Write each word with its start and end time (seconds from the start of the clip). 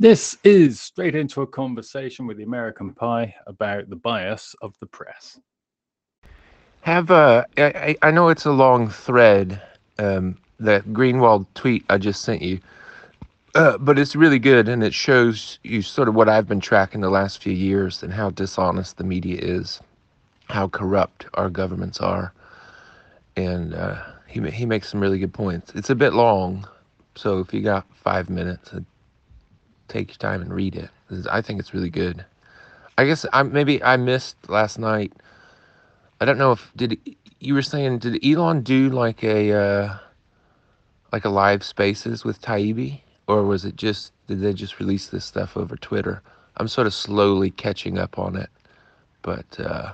This 0.00 0.38
is 0.44 0.80
straight 0.80 1.16
into 1.16 1.42
a 1.42 1.46
conversation 1.46 2.28
with 2.28 2.36
the 2.36 2.44
American 2.44 2.94
Pie 2.94 3.34
about 3.48 3.90
the 3.90 3.96
bias 3.96 4.54
of 4.62 4.72
the 4.78 4.86
press. 4.86 5.40
Have 6.82 7.10
uh, 7.10 7.44
I, 7.56 7.96
I 8.00 8.12
know 8.12 8.28
it's 8.28 8.46
a 8.46 8.52
long 8.52 8.88
thread, 8.88 9.60
um, 9.98 10.38
that 10.60 10.84
Greenwald 10.92 11.46
tweet 11.54 11.84
I 11.90 11.98
just 11.98 12.22
sent 12.22 12.42
you, 12.42 12.60
uh, 13.56 13.76
but 13.78 13.98
it's 13.98 14.14
really 14.14 14.38
good 14.38 14.68
and 14.68 14.84
it 14.84 14.94
shows 14.94 15.58
you 15.64 15.82
sort 15.82 16.06
of 16.06 16.14
what 16.14 16.28
I've 16.28 16.46
been 16.46 16.60
tracking 16.60 17.00
the 17.00 17.10
last 17.10 17.42
few 17.42 17.52
years 17.52 18.04
and 18.04 18.12
how 18.12 18.30
dishonest 18.30 18.98
the 18.98 19.04
media 19.04 19.40
is, 19.40 19.80
how 20.48 20.68
corrupt 20.68 21.26
our 21.34 21.50
governments 21.50 21.98
are, 21.98 22.32
and 23.36 23.74
uh, 23.74 24.00
he 24.28 24.40
he 24.50 24.64
makes 24.64 24.88
some 24.88 25.00
really 25.00 25.18
good 25.18 25.34
points. 25.34 25.72
It's 25.74 25.90
a 25.90 25.96
bit 25.96 26.12
long, 26.12 26.68
so 27.16 27.40
if 27.40 27.52
you 27.52 27.62
got 27.62 27.84
five 27.96 28.30
minutes, 28.30 28.72
uh, 28.72 28.78
take 29.88 30.08
your 30.08 30.16
time 30.16 30.42
and 30.42 30.52
read 30.52 30.76
it. 30.76 30.90
I 31.30 31.40
think 31.40 31.60
it's 31.60 31.74
really 31.74 31.90
good. 31.90 32.24
I 32.96 33.04
guess 33.04 33.24
I 33.32 33.42
maybe 33.42 33.82
I 33.82 33.96
missed 33.96 34.36
last 34.48 34.78
night. 34.78 35.12
I 36.20 36.24
don't 36.24 36.38
know 36.38 36.52
if 36.52 36.70
did 36.76 36.98
you 37.40 37.54
were 37.54 37.62
saying 37.62 37.98
did 37.98 38.24
Elon 38.24 38.62
do 38.62 38.90
like 38.90 39.22
a 39.22 39.52
uh, 39.52 39.98
like 41.12 41.24
a 41.24 41.28
live 41.28 41.62
spaces 41.62 42.24
with 42.24 42.40
Taibbi 42.42 43.00
or 43.28 43.44
was 43.44 43.64
it 43.64 43.76
just 43.76 44.12
did 44.26 44.40
they 44.40 44.52
just 44.52 44.80
release 44.80 45.06
this 45.08 45.24
stuff 45.24 45.56
over 45.56 45.76
Twitter? 45.76 46.22
I'm 46.56 46.68
sort 46.68 46.88
of 46.88 46.94
slowly 46.94 47.50
catching 47.50 47.98
up 47.98 48.18
on 48.18 48.34
it, 48.34 48.50
but 49.22 49.60
uh, 49.60 49.92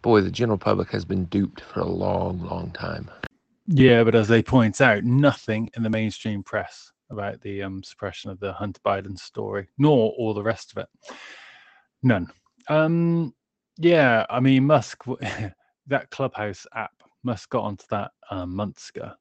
boy, 0.00 0.22
the 0.22 0.30
general 0.30 0.56
public 0.56 0.90
has 0.90 1.04
been 1.04 1.26
duped 1.26 1.60
for 1.60 1.80
a 1.80 1.86
long, 1.86 2.40
long 2.40 2.70
time. 2.70 3.10
Yeah, 3.66 4.04
but 4.04 4.14
as 4.14 4.28
they 4.28 4.42
point 4.42 4.80
out, 4.80 5.04
nothing 5.04 5.70
in 5.76 5.82
the 5.82 5.90
mainstream 5.90 6.42
press 6.42 6.92
about 7.10 7.40
the 7.42 7.62
um, 7.62 7.82
suppression 7.82 8.30
of 8.30 8.40
the 8.40 8.52
Hunter 8.54 8.80
Biden 8.86 9.18
story, 9.18 9.68
nor 9.78 10.12
all 10.18 10.34
the 10.34 10.42
rest 10.44 10.72
of 10.72 10.78
it. 10.78 10.88
None. 12.02 12.28
Um, 12.68 13.34
yeah, 13.78 14.26
I 14.30 14.40
mean, 14.40 14.66
Musk, 14.66 15.04
that 15.88 16.10
Clubhouse 16.10 16.66
app, 16.74 16.92
Musk 17.24 17.50
got 17.50 17.64
onto 17.64 17.86
that 17.90 18.12
um, 18.30 18.56
months 18.56 18.90
ago. 18.90 19.12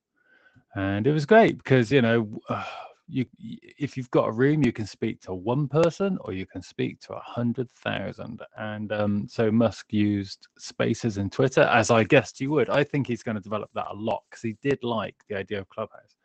And 0.75 1.07
it 1.07 1.13
was 1.13 1.25
great 1.27 1.57
because, 1.59 1.91
you 1.91 2.01
know, 2.03 2.29
uh, 2.49 2.65
you 3.09 3.25
if 3.41 3.97
you've 3.97 4.11
got 4.11 4.29
a 4.29 4.33
room 4.33 4.63
you 4.65 4.73
can 4.73 4.87
speak 4.87 5.21
to 5.21 5.35
one 5.35 5.67
person 5.67 6.17
or 6.21 6.33
you 6.33 6.47
can 6.47 6.63
speak 6.63 6.99
to 7.01 7.13
a 7.13 7.21
hundred 7.21 7.69
thousand 7.71 8.41
and 8.57 8.93
um, 8.93 9.27
so 9.29 9.51
musk 9.51 9.93
used 9.93 10.47
spaces 10.59 11.19
in 11.19 11.29
twitter 11.29 11.63
as 11.63 11.91
i 11.91 12.03
guessed 12.03 12.41
you 12.41 12.51
would 12.51 12.69
i 12.71 12.83
think 12.83 13.07
he's 13.07 13.23
going 13.23 13.35
to 13.37 13.41
develop 13.43 13.69
that 13.75 13.87
a 13.91 13.95
lot 13.95 14.23
because 14.31 14.43
he 14.43 14.57
did 14.63 14.79
like 14.83 15.15
the 15.29 15.37
idea 15.37 15.59
of 15.61 15.69
clubhouse 15.69 16.16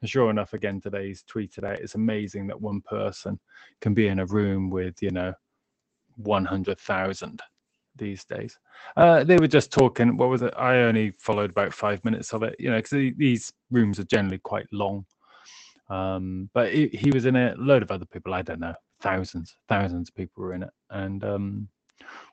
and 0.00 0.10
sure 0.10 0.30
enough 0.30 0.52
again 0.52 0.80
today's 0.80 1.24
he's 1.26 1.48
tweeted 1.48 1.64
out 1.64 1.78
it's 1.78 1.94
amazing 1.94 2.46
that 2.46 2.60
one 2.60 2.80
person 2.82 3.38
can 3.80 3.94
be 3.94 4.08
in 4.08 4.20
a 4.20 4.26
room 4.26 4.70
with 4.70 5.00
you 5.02 5.10
know 5.10 5.32
100000 6.16 7.40
these 7.96 8.24
days 8.24 8.56
uh, 8.96 9.24
they 9.24 9.36
were 9.38 9.48
just 9.48 9.72
talking 9.72 10.16
what 10.16 10.28
was 10.28 10.42
it 10.42 10.54
i 10.56 10.76
only 10.76 11.12
followed 11.18 11.50
about 11.50 11.74
five 11.74 12.04
minutes 12.04 12.32
of 12.32 12.42
it 12.42 12.54
you 12.58 12.70
know 12.70 12.76
because 12.76 13.12
these 13.16 13.52
rooms 13.70 13.98
are 13.98 14.04
generally 14.04 14.38
quite 14.38 14.66
long 14.72 15.04
um, 15.90 16.50
but 16.52 16.72
he, 16.72 16.88
he, 16.88 17.10
was 17.10 17.24
in. 17.24 17.36
A 17.36 17.54
load 17.56 17.82
of 17.82 17.90
other 17.90 18.04
people. 18.04 18.34
I 18.34 18.42
don't 18.42 18.60
know. 18.60 18.74
Thousands, 19.00 19.56
thousands 19.68 20.08
of 20.08 20.14
people 20.14 20.42
were 20.42 20.54
in 20.54 20.62
it. 20.62 20.70
And 20.90 21.24
um, 21.24 21.68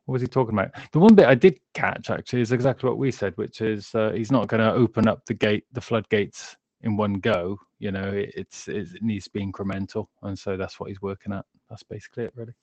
what 0.05 0.13
was 0.13 0.21
he 0.21 0.27
talking 0.27 0.53
about? 0.53 0.71
The 0.91 0.99
one 0.99 1.15
bit 1.15 1.27
I 1.27 1.35
did 1.35 1.59
catch 1.73 2.09
actually 2.09 2.41
is 2.41 2.51
exactly 2.51 2.89
what 2.89 2.97
we 2.97 3.11
said, 3.11 3.33
which 3.37 3.61
is 3.61 3.93
uh, 3.95 4.11
he's 4.11 4.31
not 4.31 4.47
going 4.47 4.61
to 4.61 4.73
open 4.73 5.07
up 5.07 5.25
the 5.25 5.33
gate, 5.33 5.65
the 5.71 5.81
floodgates 5.81 6.55
in 6.85 6.95
one 6.95 7.15
go. 7.15 7.59
You 7.79 7.91
know, 7.91 8.09
it, 8.09 8.31
it's 8.35 8.67
it 8.67 8.87
needs 9.01 9.25
to 9.25 9.31
be 9.31 9.45
incremental, 9.45 10.07
and 10.23 10.37
so 10.37 10.55
that's 10.55 10.79
what 10.79 10.89
he's 10.89 11.01
working 11.01 11.33
at. 11.33 11.45
That's 11.69 11.83
basically 11.83 12.25
it, 12.25 12.33
really. 12.35 12.53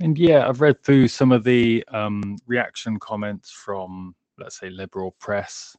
And 0.00 0.18
yeah, 0.18 0.48
I've 0.48 0.60
read 0.60 0.82
through 0.82 1.08
some 1.08 1.32
of 1.32 1.44
the 1.44 1.84
um, 1.88 2.36
reaction 2.46 2.98
comments 2.98 3.50
from, 3.50 4.14
let's 4.38 4.58
say, 4.58 4.70
liberal 4.70 5.12
press. 5.18 5.76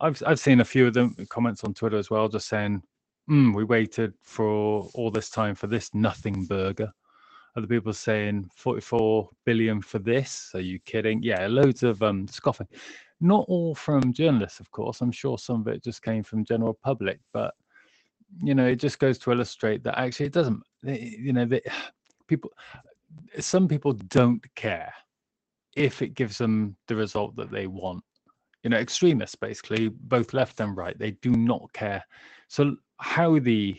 I've 0.00 0.22
I've 0.26 0.40
seen 0.40 0.60
a 0.60 0.64
few 0.64 0.86
of 0.86 0.94
them 0.94 1.14
comments 1.28 1.64
on 1.64 1.74
Twitter 1.74 1.96
as 1.96 2.10
well, 2.10 2.28
just 2.28 2.48
saying 2.48 2.82
mm, 3.30 3.54
we 3.54 3.64
waited 3.64 4.14
for 4.22 4.88
all 4.94 5.10
this 5.10 5.30
time 5.30 5.54
for 5.54 5.66
this 5.66 5.94
nothing 5.94 6.44
burger. 6.44 6.90
Other 7.56 7.66
people 7.66 7.94
saying 7.94 8.50
44 8.54 9.30
billion 9.46 9.80
for 9.80 9.98
this. 9.98 10.50
Are 10.54 10.60
you 10.60 10.78
kidding? 10.80 11.22
Yeah, 11.22 11.46
loads 11.46 11.82
of 11.82 12.02
um, 12.02 12.28
scoffing. 12.28 12.68
Not 13.20 13.46
all 13.48 13.74
from 13.74 14.12
journalists, 14.12 14.60
of 14.60 14.70
course. 14.70 15.00
I'm 15.00 15.12
sure 15.12 15.38
some 15.38 15.62
of 15.62 15.68
it 15.68 15.82
just 15.82 16.02
came 16.02 16.22
from 16.22 16.44
general 16.44 16.78
public, 16.84 17.18
but 17.32 17.54
you 18.42 18.54
know, 18.54 18.66
it 18.66 18.76
just 18.76 18.98
goes 18.98 19.18
to 19.18 19.32
illustrate 19.32 19.82
that 19.84 19.98
actually 19.98 20.26
it 20.26 20.32
doesn't. 20.32 20.62
You 20.82 21.32
know, 21.32 21.46
that 21.46 21.62
people, 22.26 22.50
some 23.38 23.68
people 23.68 23.92
don't 23.92 24.44
care 24.54 24.92
if 25.76 26.02
it 26.02 26.14
gives 26.14 26.38
them 26.38 26.76
the 26.88 26.96
result 26.96 27.36
that 27.36 27.50
they 27.50 27.66
want. 27.66 28.02
You 28.62 28.70
know, 28.70 28.78
extremists 28.78 29.36
basically, 29.36 29.88
both 29.88 30.34
left 30.34 30.60
and 30.60 30.76
right, 30.76 30.98
they 30.98 31.12
do 31.12 31.30
not 31.30 31.72
care. 31.72 32.02
So 32.48 32.76
how 32.98 33.38
the 33.38 33.78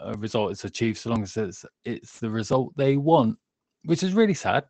uh, 0.00 0.14
result 0.18 0.52
is 0.52 0.64
achieved, 0.64 0.98
so 0.98 1.10
long 1.10 1.22
as 1.22 1.36
it's 1.36 1.64
it's 1.84 2.20
the 2.20 2.30
result 2.30 2.72
they 2.76 2.96
want, 2.96 3.36
which 3.84 4.02
is 4.02 4.14
really 4.14 4.34
sad. 4.34 4.64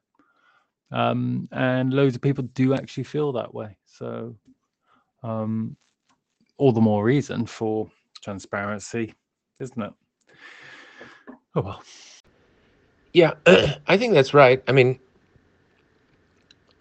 Um, 0.92 1.48
and 1.52 1.92
loads 1.92 2.16
of 2.16 2.22
people 2.22 2.44
do 2.54 2.74
actually 2.74 3.04
feel 3.04 3.32
that 3.32 3.54
way. 3.54 3.76
So, 3.86 4.34
um, 5.22 5.76
all 6.58 6.72
the 6.72 6.80
more 6.80 7.04
reason 7.04 7.46
for 7.46 7.90
transparency, 8.22 9.14
isn't 9.60 9.80
it? 9.80 9.92
Oh 11.54 11.62
well. 11.62 11.82
Yeah, 13.12 13.34
I 13.86 13.96
think 13.96 14.14
that's 14.14 14.34
right. 14.34 14.62
I 14.68 14.72
mean, 14.72 14.98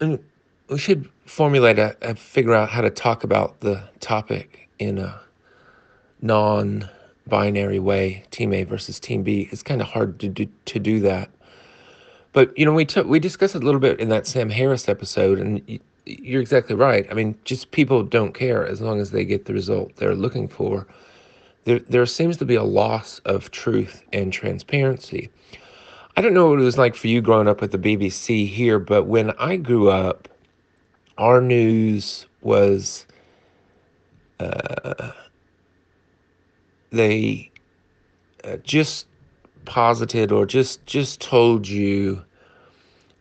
we 0.00 0.78
should 0.78 1.08
formulate 1.26 1.78
a, 1.78 1.96
a, 2.02 2.14
figure 2.14 2.54
out 2.54 2.68
how 2.68 2.80
to 2.80 2.90
talk 2.90 3.24
about 3.24 3.60
the 3.60 3.82
topic 4.00 4.68
in 4.78 4.98
a 4.98 5.20
non 6.22 6.88
binary 7.26 7.78
way, 7.78 8.24
team 8.30 8.52
A 8.52 8.64
versus 8.64 9.00
team 9.00 9.22
B. 9.22 9.48
It's 9.50 9.62
kind 9.62 9.80
of 9.80 9.88
hard 9.88 10.18
to 10.20 10.28
do, 10.28 10.46
to 10.66 10.78
do 10.78 11.00
that. 11.00 11.30
But 12.32 12.56
you 12.56 12.64
know, 12.64 12.72
we 12.72 12.84
took 12.84 13.06
we 13.06 13.18
discussed 13.18 13.54
it 13.56 13.62
a 13.62 13.66
little 13.66 13.80
bit 13.80 14.00
in 14.00 14.08
that 14.10 14.26
Sam 14.26 14.50
Harris 14.50 14.88
episode, 14.88 15.38
and 15.38 15.80
you're 16.06 16.40
exactly 16.40 16.74
right. 16.74 17.06
I 17.10 17.14
mean, 17.14 17.36
just 17.44 17.70
people 17.70 18.02
don't 18.02 18.32
care 18.32 18.66
as 18.66 18.80
long 18.80 19.00
as 19.00 19.10
they 19.10 19.24
get 19.24 19.44
the 19.44 19.52
result 19.52 19.96
they're 19.96 20.14
looking 20.14 20.48
for. 20.48 20.86
There, 21.64 21.80
there 21.80 22.06
seems 22.06 22.36
to 22.38 22.44
be 22.44 22.54
a 22.54 22.62
loss 22.62 23.20
of 23.26 23.50
truth 23.50 24.02
and 24.12 24.32
transparency. 24.32 25.30
I 26.16 26.22
don't 26.22 26.34
know 26.34 26.48
what 26.48 26.58
it 26.58 26.64
was 26.64 26.78
like 26.78 26.96
for 26.96 27.08
you 27.08 27.20
growing 27.20 27.48
up 27.48 27.60
with 27.60 27.72
the 27.72 27.78
BBC 27.78 28.48
here, 28.48 28.78
but 28.78 29.04
when 29.04 29.30
I 29.32 29.56
grew 29.56 29.90
up, 29.90 30.28
our 31.18 31.40
news 31.40 32.26
was 32.40 33.06
uh, 34.40 35.12
they 36.90 37.50
uh, 38.44 38.56
just 38.58 39.06
posited 39.70 40.32
or 40.32 40.46
just 40.46 40.84
just 40.86 41.20
told 41.20 41.68
you 41.68 42.24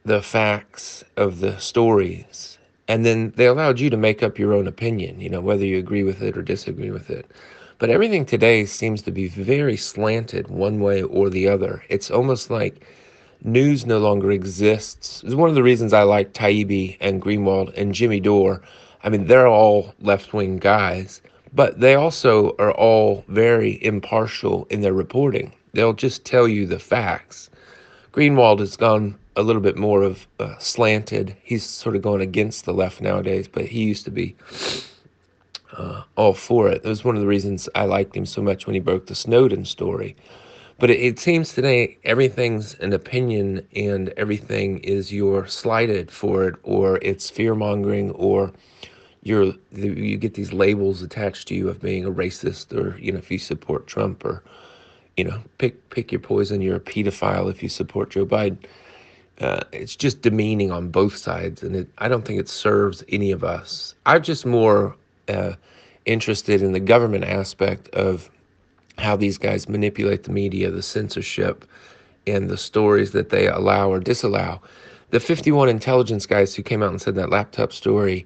the 0.03 0.21
facts 0.21 1.03
of 1.15 1.39
the 1.41 1.57
stories. 1.59 2.57
And 2.87 3.05
then 3.05 3.31
they 3.35 3.45
allowed 3.45 3.79
you 3.79 3.89
to 3.91 3.97
make 3.97 4.23
up 4.23 4.39
your 4.39 4.53
own 4.53 4.67
opinion 4.67 5.21
you 5.21 5.29
know 5.29 5.41
whether 5.41 5.65
you 5.65 5.77
agree 5.77 6.03
with 6.03 6.21
it 6.23 6.35
or 6.37 6.41
disagree 6.41 6.91
with 6.91 7.09
it. 7.11 7.31
But 7.77 7.91
everything 7.91 8.25
today 8.25 8.65
seems 8.65 9.01
to 9.03 9.11
be 9.11 9.27
very 9.27 9.77
slanted 9.77 10.47
one 10.47 10.79
way 10.79 11.03
or 11.03 11.29
the 11.29 11.47
other. 11.47 11.83
It's 11.89 12.09
almost 12.11 12.49
like 12.49 12.83
news 13.43 13.85
no 13.85 13.99
longer 13.99 14.31
exists. 14.31 15.23
It's 15.23 15.35
one 15.35 15.49
of 15.49 15.55
the 15.55 15.63
reasons 15.63 15.93
i 15.93 16.03
like 16.03 16.33
taibbi 16.33 16.97
and 16.99 17.21
greenwald 17.21 17.73
and 17.77 17.93
jimmy 17.93 18.19
dore. 18.19 18.61
I 19.03 19.09
mean 19.09 19.27
they're 19.27 19.47
all 19.47 19.93
left-wing 20.01 20.57
guys 20.57 21.21
but 21.53 21.79
they 21.79 21.95
also 21.95 22.55
are 22.59 22.73
all 22.73 23.23
very 23.27 23.83
impartial 23.83 24.67
in 24.69 24.81
their 24.81 24.93
reporting. 24.93 25.53
They'll 25.73 25.93
just 25.93 26.25
tell 26.25 26.47
you 26.47 26.65
the 26.65 26.79
facts. 26.79 27.49
Greenwald 28.11 28.59
has 28.59 28.75
gone 28.75 29.15
a 29.35 29.43
little 29.43 29.61
bit 29.61 29.77
more 29.77 30.03
of 30.03 30.27
uh, 30.39 30.57
slanted. 30.57 31.35
He's 31.43 31.63
sort 31.63 31.95
of 31.95 32.01
going 32.01 32.21
against 32.21 32.65
the 32.65 32.73
left 32.73 33.01
nowadays, 33.01 33.47
but 33.47 33.65
he 33.65 33.83
used 33.83 34.05
to 34.05 34.11
be 34.11 34.35
uh, 35.77 36.03
all 36.17 36.33
for 36.33 36.69
it. 36.69 36.83
That 36.83 36.89
was 36.89 37.03
one 37.03 37.15
of 37.15 37.21
the 37.21 37.27
reasons 37.27 37.69
I 37.75 37.85
liked 37.85 38.15
him 38.15 38.25
so 38.25 38.41
much 38.41 38.65
when 38.65 38.73
he 38.73 38.79
broke 38.79 39.05
the 39.05 39.15
Snowden 39.15 39.65
story. 39.65 40.15
But 40.79 40.89
it, 40.89 40.99
it 40.99 41.19
seems 41.19 41.53
today 41.53 41.97
everything's 42.03 42.73
an 42.75 42.93
opinion 42.93 43.65
and 43.75 44.09
everything 44.17 44.79
is 44.79 45.13
you're 45.13 45.47
slighted 45.47 46.11
for 46.11 46.47
it 46.47 46.55
or 46.63 46.99
it's 47.01 47.29
fear 47.29 47.53
mongering 47.55 48.11
or 48.11 48.51
you're 49.21 49.53
you 49.73 50.17
get 50.17 50.33
these 50.33 50.53
labels 50.53 51.01
attached 51.01 51.49
to 51.49 51.55
you 51.55 51.67
of 51.67 51.81
being 51.81 52.05
a 52.05 52.11
racist 52.11 52.73
or 52.73 52.97
you 52.97 53.11
know 53.11 53.17
if 53.19 53.29
you 53.29 53.37
support 53.37 53.85
Trump 53.85 54.23
or 54.23 54.41
you 55.19 55.25
know 55.25 55.41
pick 55.57 55.89
pick 55.89 56.13
your 56.13 56.21
poison. 56.21 56.61
You're 56.61 56.77
a 56.77 56.79
pedophile 56.79 57.51
if 57.51 57.61
you 57.61 57.67
support 57.67 58.11
Joe 58.11 58.25
Biden. 58.25 58.57
Uh, 59.41 59.59
it's 59.73 59.95
just 59.97 60.21
demeaning 60.21 60.71
on 60.71 60.89
both 60.89 61.15
sides 61.15 61.61
and 61.61 61.75
it, 61.75 61.89
I 61.97 62.07
don't 62.07 62.25
think 62.25 62.39
it 62.39 62.47
serves 62.47 63.03
any 63.09 63.31
of 63.31 63.43
us. 63.43 63.95
I'm 64.05 64.23
just 64.23 64.45
more 64.45 64.95
uh, 65.27 65.53
interested 66.05 66.61
in 66.61 66.71
the 66.71 66.79
government 66.79 67.25
aspect 67.25 67.89
of 67.89 68.29
how 68.97 69.15
these 69.17 69.37
guys 69.37 69.69
manipulate 69.69 70.23
the 70.23 70.31
media, 70.31 70.71
the 70.71 70.81
censorship, 70.81 71.65
and 72.27 72.49
the 72.49 72.57
stories 72.57 73.11
that 73.11 73.29
they 73.29 73.47
allow 73.47 73.89
or 73.89 73.99
disallow. 73.99 74.61
The 75.11 75.19
51 75.19 75.69
intelligence 75.69 76.25
guys 76.25 76.55
who 76.55 76.63
came 76.63 76.83
out 76.83 76.91
and 76.91 77.01
said 77.01 77.15
that 77.15 77.29
laptop 77.29 77.73
story 77.73 78.25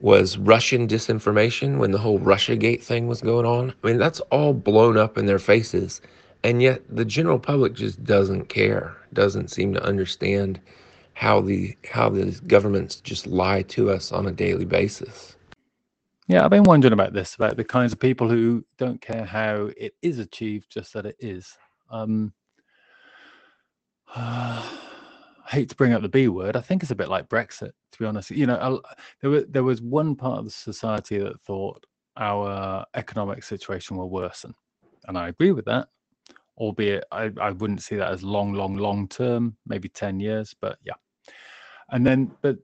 was 0.00 0.38
Russian 0.38 0.86
disinformation 0.86 1.78
when 1.78 1.90
the 1.90 1.98
whole 1.98 2.20
Russiagate 2.20 2.82
thing 2.82 3.08
was 3.08 3.20
going 3.20 3.46
on. 3.46 3.74
I 3.82 3.86
mean, 3.86 3.98
that's 3.98 4.20
all 4.30 4.52
blown 4.54 4.96
up 4.96 5.18
in 5.18 5.26
their 5.26 5.38
faces. 5.38 6.00
And 6.44 6.62
yet 6.62 6.82
the 6.88 7.04
general 7.04 7.38
public 7.38 7.74
just 7.74 8.04
doesn't 8.04 8.48
care, 8.48 8.96
doesn't 9.12 9.48
seem 9.50 9.74
to 9.74 9.82
understand 9.82 10.60
how 11.14 11.40
the 11.40 11.76
how 11.90 12.08
the 12.08 12.30
governments 12.46 13.00
just 13.00 13.26
lie 13.26 13.62
to 13.62 13.90
us 13.90 14.12
on 14.12 14.28
a 14.28 14.32
daily 14.32 14.64
basis. 14.64 15.36
Yeah, 16.28 16.44
I've 16.44 16.50
been 16.50 16.62
wondering 16.62 16.92
about 16.92 17.12
this, 17.12 17.34
about 17.34 17.56
the 17.56 17.64
kinds 17.64 17.92
of 17.92 17.98
people 17.98 18.28
who 18.28 18.64
don't 18.76 19.00
care 19.00 19.24
how 19.24 19.70
it 19.76 19.94
is 20.02 20.18
achieved, 20.20 20.66
just 20.70 20.92
that 20.92 21.06
it 21.06 21.16
is. 21.18 21.56
Um, 21.90 22.32
uh, 24.14 24.62
I 25.48 25.56
hate 25.56 25.70
to 25.70 25.76
bring 25.76 25.94
up 25.94 26.02
the 26.02 26.08
B 26.08 26.28
word. 26.28 26.56
I 26.56 26.60
think 26.60 26.82
it's 26.82 26.92
a 26.92 26.96
bit 26.96 27.08
like 27.08 27.28
Brexit, 27.28 27.70
to 27.92 27.98
be 27.98 28.04
honest. 28.04 28.30
You 28.30 28.46
know, 28.46 28.82
there 29.22 29.30
was 29.30 29.44
there 29.48 29.64
was 29.64 29.80
one 29.80 30.14
part 30.14 30.40
of 30.40 30.44
the 30.44 30.50
society 30.50 31.18
that 31.18 31.40
thought 31.40 31.84
our 32.16 32.84
economic 32.94 33.42
situation 33.42 33.96
will 33.96 34.10
worsen, 34.10 34.54
and 35.06 35.16
I 35.16 35.28
agree 35.28 35.52
with 35.52 35.64
that. 35.64 35.88
Albeit, 36.58 37.04
I, 37.12 37.30
I 37.40 37.52
wouldn't 37.52 37.82
see 37.82 37.94
that 37.96 38.12
as 38.12 38.24
long, 38.24 38.52
long, 38.52 38.76
long 38.76 39.06
term, 39.08 39.56
maybe 39.64 39.88
ten 39.88 40.18
years, 40.20 40.54
but 40.60 40.76
yeah. 40.84 40.94
And 41.90 42.04
then, 42.04 42.32
but 42.42 42.56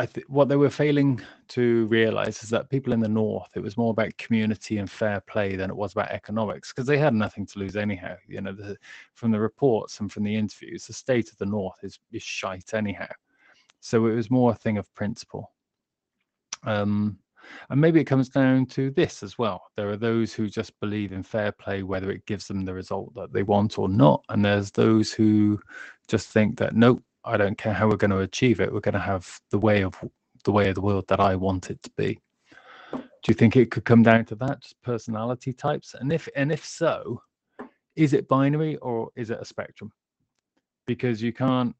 I 0.00 0.06
think 0.06 0.26
what 0.30 0.48
they 0.48 0.56
were 0.56 0.70
failing 0.70 1.20
to 1.48 1.84
realize 1.88 2.42
is 2.42 2.48
that 2.48 2.70
people 2.70 2.94
in 2.94 3.00
the 3.00 3.08
north, 3.08 3.50
it 3.54 3.60
was 3.60 3.76
more 3.76 3.90
about 3.90 4.16
community 4.16 4.78
and 4.78 4.90
fair 4.90 5.20
play 5.20 5.56
than 5.56 5.68
it 5.68 5.76
was 5.76 5.92
about 5.92 6.10
economics 6.10 6.72
because 6.72 6.86
they 6.86 6.96
had 6.96 7.12
nothing 7.12 7.44
to 7.44 7.58
lose 7.58 7.76
anyhow. 7.76 8.16
You 8.26 8.40
know, 8.40 8.54
the, 8.54 8.78
from 9.12 9.30
the 9.30 9.38
reports 9.38 10.00
and 10.00 10.10
from 10.10 10.22
the 10.24 10.34
interviews, 10.34 10.86
the 10.86 10.94
state 10.94 11.30
of 11.30 11.36
the 11.36 11.44
north 11.44 11.76
is 11.82 12.00
is 12.12 12.22
shite 12.22 12.72
anyhow. 12.72 13.10
So 13.80 14.06
it 14.06 14.14
was 14.14 14.30
more 14.30 14.52
a 14.52 14.54
thing 14.54 14.78
of 14.78 14.90
principle. 14.94 15.52
Um, 16.64 17.18
and 17.68 17.78
maybe 17.78 18.00
it 18.00 18.04
comes 18.04 18.30
down 18.30 18.66
to 18.66 18.90
this 18.92 19.22
as 19.22 19.36
well. 19.36 19.64
There 19.76 19.90
are 19.90 19.98
those 19.98 20.32
who 20.32 20.48
just 20.48 20.80
believe 20.80 21.12
in 21.12 21.22
fair 21.22 21.52
play, 21.52 21.82
whether 21.82 22.10
it 22.10 22.24
gives 22.24 22.48
them 22.48 22.64
the 22.64 22.72
result 22.72 23.14
that 23.16 23.34
they 23.34 23.42
want 23.42 23.78
or 23.78 23.88
not. 23.88 24.24
And 24.30 24.42
there's 24.42 24.70
those 24.70 25.12
who 25.12 25.60
just 26.08 26.28
think 26.28 26.56
that, 26.58 26.74
nope, 26.74 27.02
I 27.24 27.36
don't 27.36 27.58
care 27.58 27.72
how 27.72 27.88
we're 27.88 27.96
going 27.96 28.10
to 28.10 28.20
achieve 28.20 28.60
it. 28.60 28.72
We're 28.72 28.80
going 28.80 28.94
to 28.94 29.00
have 29.00 29.40
the 29.50 29.58
way 29.58 29.82
of 29.82 29.94
the 30.44 30.52
way 30.52 30.68
of 30.70 30.74
the 30.74 30.80
world 30.80 31.04
that 31.08 31.20
I 31.20 31.36
want 31.36 31.70
it 31.70 31.82
to 31.82 31.90
be. 31.96 32.18
Do 32.92 33.28
you 33.28 33.34
think 33.34 33.56
it 33.56 33.70
could 33.70 33.84
come 33.84 34.02
down 34.02 34.24
to 34.26 34.34
that, 34.36 34.62
just 34.62 34.80
personality 34.82 35.52
types? 35.52 35.94
And 35.94 36.12
if 36.12 36.28
and 36.34 36.50
if 36.50 36.64
so, 36.64 37.22
is 37.96 38.14
it 38.14 38.28
binary 38.28 38.76
or 38.76 39.10
is 39.16 39.30
it 39.30 39.38
a 39.40 39.44
spectrum? 39.44 39.92
Because 40.86 41.22
you 41.22 41.32
can't. 41.32 41.74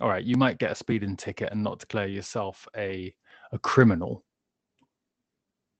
All 0.00 0.08
right, 0.08 0.24
you 0.24 0.36
might 0.36 0.58
get 0.58 0.72
a 0.72 0.74
speeding 0.74 1.16
ticket 1.16 1.52
and 1.52 1.62
not 1.62 1.78
declare 1.78 2.08
yourself 2.08 2.66
a 2.76 3.14
a 3.52 3.58
criminal, 3.58 4.24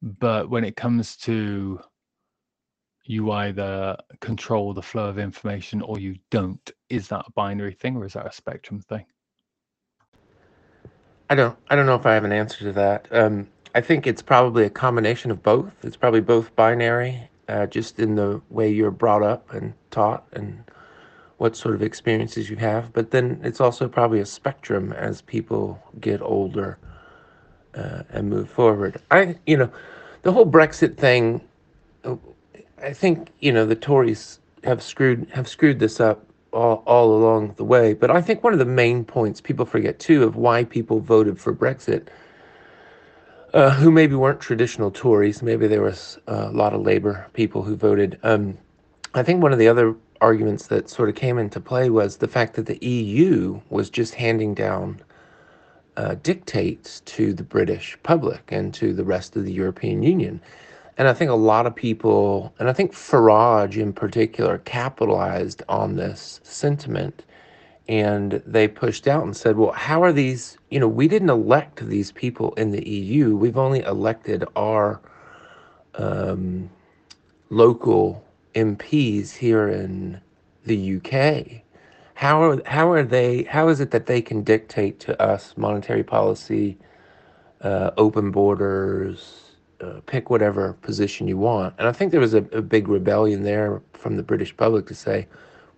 but 0.03 0.49
when 0.51 0.65
it 0.65 0.77
comes 0.77 1.17
to 1.17 1.81
you 3.05 3.33
either 3.33 3.97
control 4.21 4.73
the 4.73 4.83
flow 4.83 5.07
of 5.09 5.19
information 5.19 5.83
or 5.83 5.99
you 5.99 6.17
don't. 6.31 6.71
Is 6.89 7.09
that 7.09 7.25
a 7.27 7.33
binary 7.33 7.75
thing 7.75 7.97
or 7.97 8.05
is 8.05 8.13
that 8.13 8.27
a 8.27 8.33
spectrum 8.33 8.81
thing? 8.81 9.05
I 11.31 11.35
don't 11.35 11.57
I 11.69 11.77
don't 11.77 11.87
know 11.87 11.95
if 11.95 12.07
I 12.07 12.15
have 12.15 12.25
an 12.25 12.33
answer 12.33 12.59
to 12.65 12.73
that. 12.73 13.09
Um, 13.11 13.49
I 13.75 13.81
think 13.81 14.07
it's 14.07 14.23
probably 14.23 14.65
a 14.65 14.71
combination 14.71 15.31
of 15.31 15.43
both. 15.43 15.73
It's 15.83 15.97
probably 15.97 16.21
both 16.21 16.55
binary, 16.57 17.29
uh, 17.49 17.67
just 17.67 17.99
in 17.99 18.15
the 18.15 18.43
way 18.51 18.71
you're 18.71 18.91
brought 18.91 19.23
up 19.23 19.53
and 19.53 19.73
taught 19.91 20.27
and 20.33 20.63
what 21.39 21.57
sort 21.57 21.75
of 21.75 21.83
experiences 21.83 22.51
you 22.51 22.57
have. 22.57 22.93
But 22.93 23.11
then 23.11 23.41
it's 23.43 23.61
also 23.61 23.89
probably 23.89 24.21
a 24.21 24.27
spectrum 24.27 24.93
as 24.93 25.23
people 25.23 25.83
get 26.01 26.21
older 26.21 26.79
uh, 27.75 28.03
and 28.11 28.29
move 28.29 28.51
forward. 28.51 29.01
I, 29.11 29.37
you 29.47 29.57
know, 29.57 29.71
the 30.23 30.33
whole 30.33 30.47
Brexit 30.47 30.97
thing 30.97 31.41
I 32.83 32.93
think 32.93 33.29
you 33.41 33.53
know 33.53 33.65
the 33.65 33.77
Tories 33.77 34.41
have 34.65 34.83
screwed 34.83 35.29
have 35.33 35.49
screwed 35.49 35.79
this 35.79 36.01
up 36.01 36.25
all, 36.53 36.83
all 36.87 37.15
along 37.15 37.55
the 37.57 37.65
way. 37.65 37.95
But 37.95 38.11
I 38.11 38.21
think 38.21 38.43
one 38.43 38.53
of 38.53 38.59
the 38.59 38.65
main 38.65 39.05
points 39.05 39.41
people 39.41 39.65
forget 39.65 39.99
too 39.99 40.25
of 40.25 40.37
why 40.37 40.65
people 40.65 41.01
voted 41.01 41.39
for 41.39 41.55
Brexit, 41.55 42.09
uh, 43.55 43.71
who 43.71 43.91
maybe 43.91 44.15
weren't 44.15 44.41
traditional 44.41 44.91
Tories, 44.91 45.43
maybe 45.43 45.67
there 45.67 45.83
was 45.83 46.19
a 46.27 46.51
lot 46.51 46.75
of 46.75 46.83
Labour 46.83 47.27
people 47.33 47.63
who 47.63 47.77
voted. 47.77 48.19
Um, 48.23 48.59
I 49.15 49.23
think 49.23 49.43
one 49.43 49.53
of 49.53 49.59
the 49.59 49.69
other 49.69 49.95
arguments 50.21 50.69
that 50.69 50.89
sort 50.89 51.09
of 51.09 51.15
came 51.15 51.39
into 51.39 51.61
play 51.61 51.91
was 51.91 52.17
the 52.17 52.29
fact 52.29 52.55
that 52.55 52.67
the 52.67 52.85
EU 52.87 53.61
was 53.71 53.91
just 53.91 54.15
handing 54.15 54.55
down 54.55 55.01
uh, 55.97 56.15
dictates 56.23 57.01
to 57.01 57.35
the 57.35 57.43
British 57.43 57.99
public 58.03 58.43
and 58.49 58.73
to 58.75 58.95
the 58.95 59.05
rest 59.05 59.37
of 59.37 59.45
the 59.45 59.53
European 59.53 60.03
Union. 60.03 60.41
And 60.99 61.09
I 61.09 61.15
think 61.15 61.31
a 61.31 61.35
lot 61.35 61.67
of 61.67 61.75
people, 61.75 62.53
and 62.59 62.69
I 62.69 62.73
think 62.73 62.93
Farage 62.93 63.77
in 63.77 63.93
particular, 63.93 64.59
capitalized 64.59 65.63
on 65.69 65.97
this 65.97 66.41
sentiment. 66.43 67.25
And 67.89 68.43
they 68.47 68.69
pushed 68.69 69.09
out 69.09 69.25
and 69.25 69.37
said, 69.37 69.57
well, 69.57 69.73
how 69.73 70.03
are 70.03 70.13
these, 70.13 70.59
you 70.71 70.79
know, 70.79 70.89
we 70.89 71.09
didn't 71.09 71.31
elect 71.31 71.87
these 71.87 72.13
people 72.13 72.53
in 72.55 72.71
the 72.71 72.89
EU. 72.89 73.37
We've 73.37 73.59
only 73.59 73.81
elected 73.81 74.45
our 74.55 75.01
um, 75.95 76.71
local 77.51 78.25
MPs 78.55 79.35
here 79.35 79.69
in 79.69 80.21
the 80.65 80.97
UK. 80.97 81.63
How 82.15 82.43
are, 82.43 82.63
how 82.67 82.91
are 82.93 83.03
they, 83.03 83.43
how 83.45 83.69
is 83.69 83.81
it 83.81 83.91
that 83.91 84.07
they 84.07 84.23
can 84.23 84.43
dictate 84.43 85.01
to 85.01 85.21
us 85.21 85.55
monetary 85.57 86.05
policy, 86.05 86.79
uh, 87.63 87.91
open 87.97 88.31
borders, 88.31 89.42
uh, 89.83 90.01
pick 90.07 90.31
whatever 90.31 90.75
position 90.75 91.29
you 91.29 91.37
want. 91.37 91.75
And 91.79 91.89
I 91.89 91.93
think 91.93 92.13
there 92.13 92.21
was 92.21 92.35
a, 92.35 92.45
a 92.53 92.63
big 92.63 92.89
rebellion 92.89 93.43
there 93.43 93.83
from 93.93 94.17
the 94.17 94.23
British 94.23 94.57
public 94.57 94.87
to 94.87 94.95
say, 94.95 95.27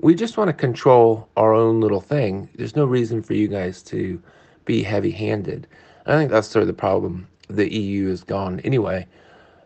we 0.00 0.14
just 0.14 0.36
want 0.36 0.48
to 0.48 0.52
control 0.52 1.28
our 1.36 1.54
own 1.54 1.80
little 1.80 2.00
thing. 2.00 2.48
There's 2.56 2.76
no 2.76 2.84
reason 2.84 3.22
for 3.22 3.34
you 3.34 3.48
guys 3.48 3.82
to 3.84 4.22
be 4.64 4.82
heavy 4.82 5.10
handed. 5.10 5.66
I 6.06 6.16
think 6.16 6.30
that's 6.30 6.48
sort 6.48 6.62
of 6.62 6.66
the 6.66 6.74
problem. 6.74 7.26
The 7.48 7.72
EU 7.72 8.08
is 8.08 8.22
gone 8.24 8.60
anyway. 8.60 9.06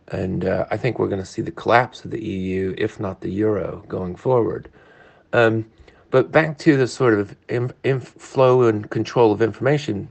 And 0.09 0.45
uh, 0.45 0.67
I 0.71 0.77
think 0.77 0.99
we're 0.99 1.09
going 1.09 1.21
to 1.21 1.27
see 1.27 1.43
the 1.43 1.51
collapse 1.51 2.05
of 2.05 2.11
the 2.11 2.23
EU, 2.23 2.75
if 2.79 2.99
not 2.99 3.21
the 3.21 3.31
euro, 3.31 3.85
going 3.89 4.17
forward. 4.17 4.71
Um, 5.33 5.67
but 6.11 6.33
back 6.33 6.57
to 6.59 6.77
the 6.77 6.87
sort 6.87 7.19
of 7.19 7.37
inf- 7.49 8.09
flow 8.09 8.63
and 8.63 8.89
control 8.89 9.33
of 9.33 9.43
information 9.43 10.09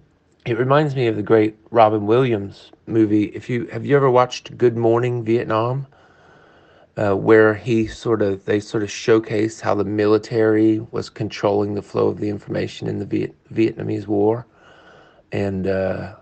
it 0.47 0.57
reminds 0.57 0.95
me 0.95 1.07
of 1.07 1.17
the 1.17 1.21
great 1.21 1.57
Robin 1.71 2.05
Williams 2.05 2.71
movie. 2.85 3.25
If 3.25 3.49
you 3.49 3.65
have 3.67 3.85
you 3.85 3.97
ever 3.97 4.09
watched 4.09 4.57
Good 4.57 4.77
Morning 4.77 5.25
Vietnam, 5.25 5.87
uh, 6.95 7.15
where 7.15 7.53
he 7.53 7.85
sort 7.85 8.21
of 8.21 8.45
they 8.45 8.61
sort 8.61 8.81
of 8.81 8.89
showcase 8.89 9.59
how 9.59 9.75
the 9.75 9.83
military 9.83 10.79
was 10.91 11.09
controlling 11.09 11.73
the 11.73 11.81
flow 11.81 12.07
of 12.07 12.19
the 12.19 12.29
information 12.29 12.87
in 12.87 12.97
the 12.97 13.05
Viet, 13.05 13.35
Vietnamese 13.53 14.07
War, 14.07 14.47
and 15.33 15.67
uh, 15.67 16.15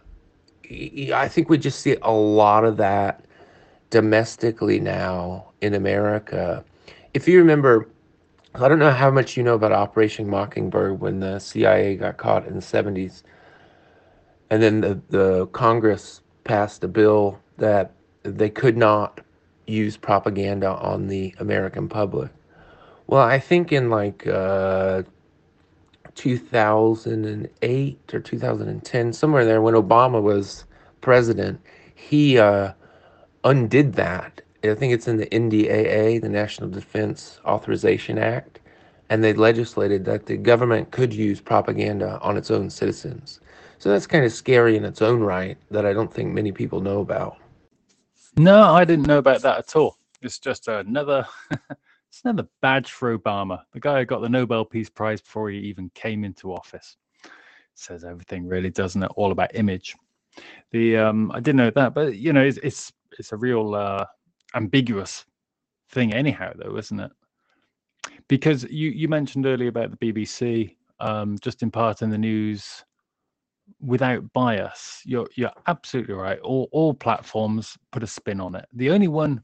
I 1.13 1.27
think 1.27 1.47
we 1.47 1.59
just 1.59 1.81
see 1.81 1.95
a 2.01 2.11
lot 2.11 2.65
of 2.65 2.77
that 2.77 3.23
domestically 3.91 4.79
now 4.79 5.51
in 5.61 5.75
America. 5.75 6.65
If 7.13 7.27
you 7.27 7.37
remember, 7.37 7.87
I 8.55 8.67
don't 8.67 8.79
know 8.79 8.89
how 8.89 9.11
much 9.11 9.37
you 9.37 9.43
know 9.43 9.53
about 9.53 9.71
Operation 9.71 10.27
Mockingbird 10.27 10.99
when 10.99 11.19
the 11.19 11.37
CIA 11.37 11.95
got 11.95 12.17
caught 12.17 12.47
in 12.47 12.55
the 12.55 12.61
seventies 12.63 13.23
and 14.49 14.61
then 14.61 14.81
the, 14.81 14.99
the 15.09 15.47
Congress 15.47 16.21
passed 16.43 16.83
a 16.83 16.87
bill 16.87 17.39
that 17.57 17.91
they 18.23 18.49
could 18.49 18.77
not 18.77 19.21
use 19.67 19.97
propaganda 19.97 20.69
on 20.69 21.07
the 21.07 21.33
American 21.39 21.89
public. 21.89 22.31
Well, 23.07 23.21
I 23.21 23.39
think 23.39 23.71
in 23.71 23.89
like 23.89 24.25
uh, 24.27 25.03
2008 26.15 28.13
or 28.13 28.19
2010, 28.19 29.13
somewhere 29.13 29.45
there, 29.45 29.61
when 29.61 29.75
Obama 29.75 30.21
was 30.21 30.65
president, 31.01 31.59
he 31.93 32.37
uh, 32.39 32.73
undid 33.43 33.93
that. 33.93 34.41
I 34.63 34.73
think 34.73 34.93
it's 34.93 35.07
in 35.07 35.17
the 35.17 35.27
NDAA, 35.27 36.21
the 36.21 36.29
National 36.29 36.69
Defense 36.69 37.39
Authorization 37.45 38.17
Act, 38.17 38.59
and 39.09 39.23
they 39.23 39.33
legislated 39.33 40.05
that 40.05 40.25
the 40.25 40.37
government 40.37 40.89
could 40.89 41.13
use 41.13 41.39
propaganda 41.39 42.19
on 42.21 42.37
its 42.37 42.49
own 42.49 42.71
citizens. 42.71 43.39
So 43.85 43.91
that's 43.91 44.07
kind 44.07 44.25
of 44.25 44.33
scary 44.33 44.77
in 44.77 44.83
its 44.83 45.03
own 45.03 45.19
right 45.19 45.59
that 45.69 45.85
I 45.85 45.93
don't 45.93 46.11
think 46.11 46.33
many 46.33 46.51
people 46.51 46.81
know 46.81 47.01
about. 47.01 47.37
No, 48.35 48.63
I 48.63 48.83
didn't 48.83 49.05
know 49.05 49.19
about 49.19 49.43
that 49.43 49.59
at 49.59 49.75
all. 49.75 49.99
It's 50.23 50.39
just 50.39 50.67
another 50.67 51.23
it's 51.51 52.23
another 52.23 52.47
badge 52.63 52.89
for 52.89 53.15
Obama. 53.15 53.61
The 53.73 53.79
guy 53.79 53.99
who 53.99 54.05
got 54.05 54.21
the 54.23 54.27
Nobel 54.29 54.65
Peace 54.65 54.89
Prize 54.89 55.21
before 55.21 55.51
he 55.51 55.59
even 55.59 55.91
came 55.93 56.23
into 56.23 56.51
office. 56.51 56.97
says 57.75 58.03
everything 58.03 58.47
really, 58.47 58.71
doesn't 58.71 59.03
it? 59.03 59.11
All 59.17 59.31
about 59.31 59.53
image. 59.53 59.95
The 60.71 60.97
um 60.97 61.31
I 61.31 61.39
didn't 61.39 61.57
know 61.57 61.69
that, 61.69 61.93
but 61.93 62.15
you 62.15 62.33
know, 62.33 62.41
it's 62.43 62.57
it's, 62.63 62.91
it's 63.19 63.33
a 63.33 63.37
real 63.37 63.75
uh 63.75 64.03
ambiguous 64.55 65.27
thing 65.91 66.11
anyhow, 66.11 66.53
though, 66.55 66.75
isn't 66.75 67.01
it? 67.01 67.11
Because 68.29 68.63
you 68.63 68.89
you 68.89 69.07
mentioned 69.07 69.45
earlier 69.45 69.69
about 69.69 69.91
the 69.91 70.11
BBC 70.11 70.75
um, 70.99 71.37
just 71.39 71.61
in 71.61 71.69
part 71.69 72.01
in 72.01 72.09
the 72.09 72.17
news 72.17 72.83
without 73.79 74.31
bias. 74.33 75.01
You're 75.05 75.27
you're 75.35 75.51
absolutely 75.67 76.13
right. 76.15 76.39
All 76.39 76.69
all 76.71 76.93
platforms 76.93 77.77
put 77.91 78.03
a 78.03 78.07
spin 78.07 78.39
on 78.39 78.55
it. 78.55 78.65
The 78.73 78.91
only 78.91 79.07
one 79.07 79.41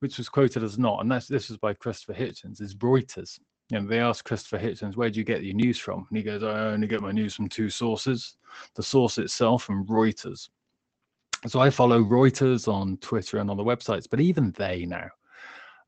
which 0.00 0.16
was 0.16 0.28
quoted 0.28 0.62
as 0.62 0.78
not, 0.78 1.00
and 1.00 1.10
that's 1.10 1.26
this 1.26 1.48
was 1.48 1.58
by 1.58 1.74
Christopher 1.74 2.14
Hitchens, 2.14 2.60
is 2.60 2.74
Reuters. 2.74 3.38
And 3.72 3.88
they 3.88 4.00
asked 4.00 4.24
Christopher 4.24 4.58
Hitchens, 4.58 4.96
"Where 4.96 5.10
do 5.10 5.18
you 5.18 5.24
get 5.24 5.44
your 5.44 5.54
news 5.54 5.78
from?" 5.78 6.06
And 6.08 6.16
he 6.16 6.24
goes, 6.24 6.42
"I 6.42 6.72
only 6.72 6.86
get 6.86 7.02
my 7.02 7.12
news 7.12 7.34
from 7.34 7.48
two 7.48 7.70
sources: 7.70 8.36
the 8.74 8.82
source 8.82 9.18
itself 9.18 9.68
and 9.68 9.86
Reuters." 9.86 10.48
So 11.46 11.60
I 11.60 11.70
follow 11.70 12.02
Reuters 12.02 12.68
on 12.68 12.96
Twitter 12.98 13.38
and 13.38 13.50
on 13.50 13.56
the 13.56 13.64
websites, 13.64 14.06
but 14.10 14.20
even 14.20 14.52
they 14.52 14.84
now 14.86 15.08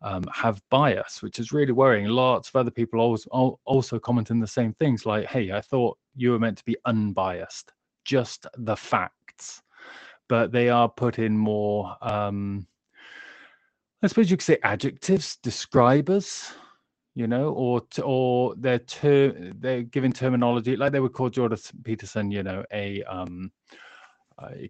um, 0.00 0.24
have 0.32 0.62
bias, 0.70 1.22
which 1.22 1.38
is 1.38 1.52
really 1.52 1.72
worrying. 1.72 2.06
Lots 2.06 2.48
of 2.48 2.56
other 2.56 2.70
people 2.70 3.00
always 3.00 3.26
also 3.26 3.98
commenting 3.98 4.40
the 4.40 4.46
same 4.46 4.72
things, 4.74 5.04
like, 5.04 5.26
"Hey, 5.26 5.52
I 5.52 5.60
thought 5.60 5.98
you 6.14 6.30
were 6.30 6.38
meant 6.38 6.58
to 6.58 6.64
be 6.64 6.76
unbiased, 6.84 7.72
just 8.04 8.46
the 8.56 8.76
facts," 8.76 9.62
but 10.28 10.52
they 10.52 10.68
are 10.68 10.88
put 10.88 11.18
in 11.18 11.36
more. 11.36 11.96
Um, 12.02 12.66
I 14.02 14.08
suppose 14.08 14.30
you 14.30 14.36
could 14.36 14.44
say 14.44 14.58
adjectives, 14.64 15.36
describers, 15.36 16.52
you 17.14 17.26
know, 17.26 17.50
or 17.50 17.82
or 18.02 18.54
they're 18.56 18.78
ter- 18.80 19.52
they're 19.58 19.82
giving 19.82 20.12
terminology 20.12 20.76
like 20.76 20.92
they 20.92 21.00
would 21.00 21.12
call 21.12 21.30
Jordan 21.30 21.58
Peterson, 21.84 22.30
you 22.30 22.42
know, 22.42 22.64
a 22.72 23.02
um, 23.04 23.52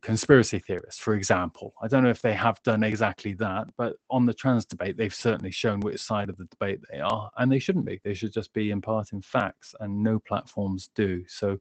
conspiracy 0.02 0.59
theorist, 0.59 1.00
for 1.00 1.14
example. 1.14 1.75
I 1.83 1.88
don't 1.88 2.02
know 2.02 2.11
if 2.11 2.23
they 2.23 2.35
have 2.35 2.62
done 2.62 2.83
exactly 2.83 3.35
that, 3.35 3.69
but 3.76 3.97
on 4.11 4.26
the 4.26 4.35
trans 4.35 4.64
debate, 4.64 4.97
they've 4.97 5.14
certainly 5.14 5.50
shown 5.50 5.81
which 5.81 6.00
side 6.00 6.28
of 6.28 6.37
the 6.37 6.47
debate 6.47 6.81
they 6.90 7.00
are, 7.00 7.31
and 7.38 7.50
they 7.50 7.59
shouldn't 7.59 7.85
be. 7.85 8.00
They 8.04 8.14
should 8.14 8.33
just 8.33 8.52
be 8.52 8.71
imparting 8.71 9.23
facts, 9.23 9.75
and 9.81 10.02
no 10.02 10.19
platforms 10.19 10.90
do. 10.95 11.25
So 11.28 11.59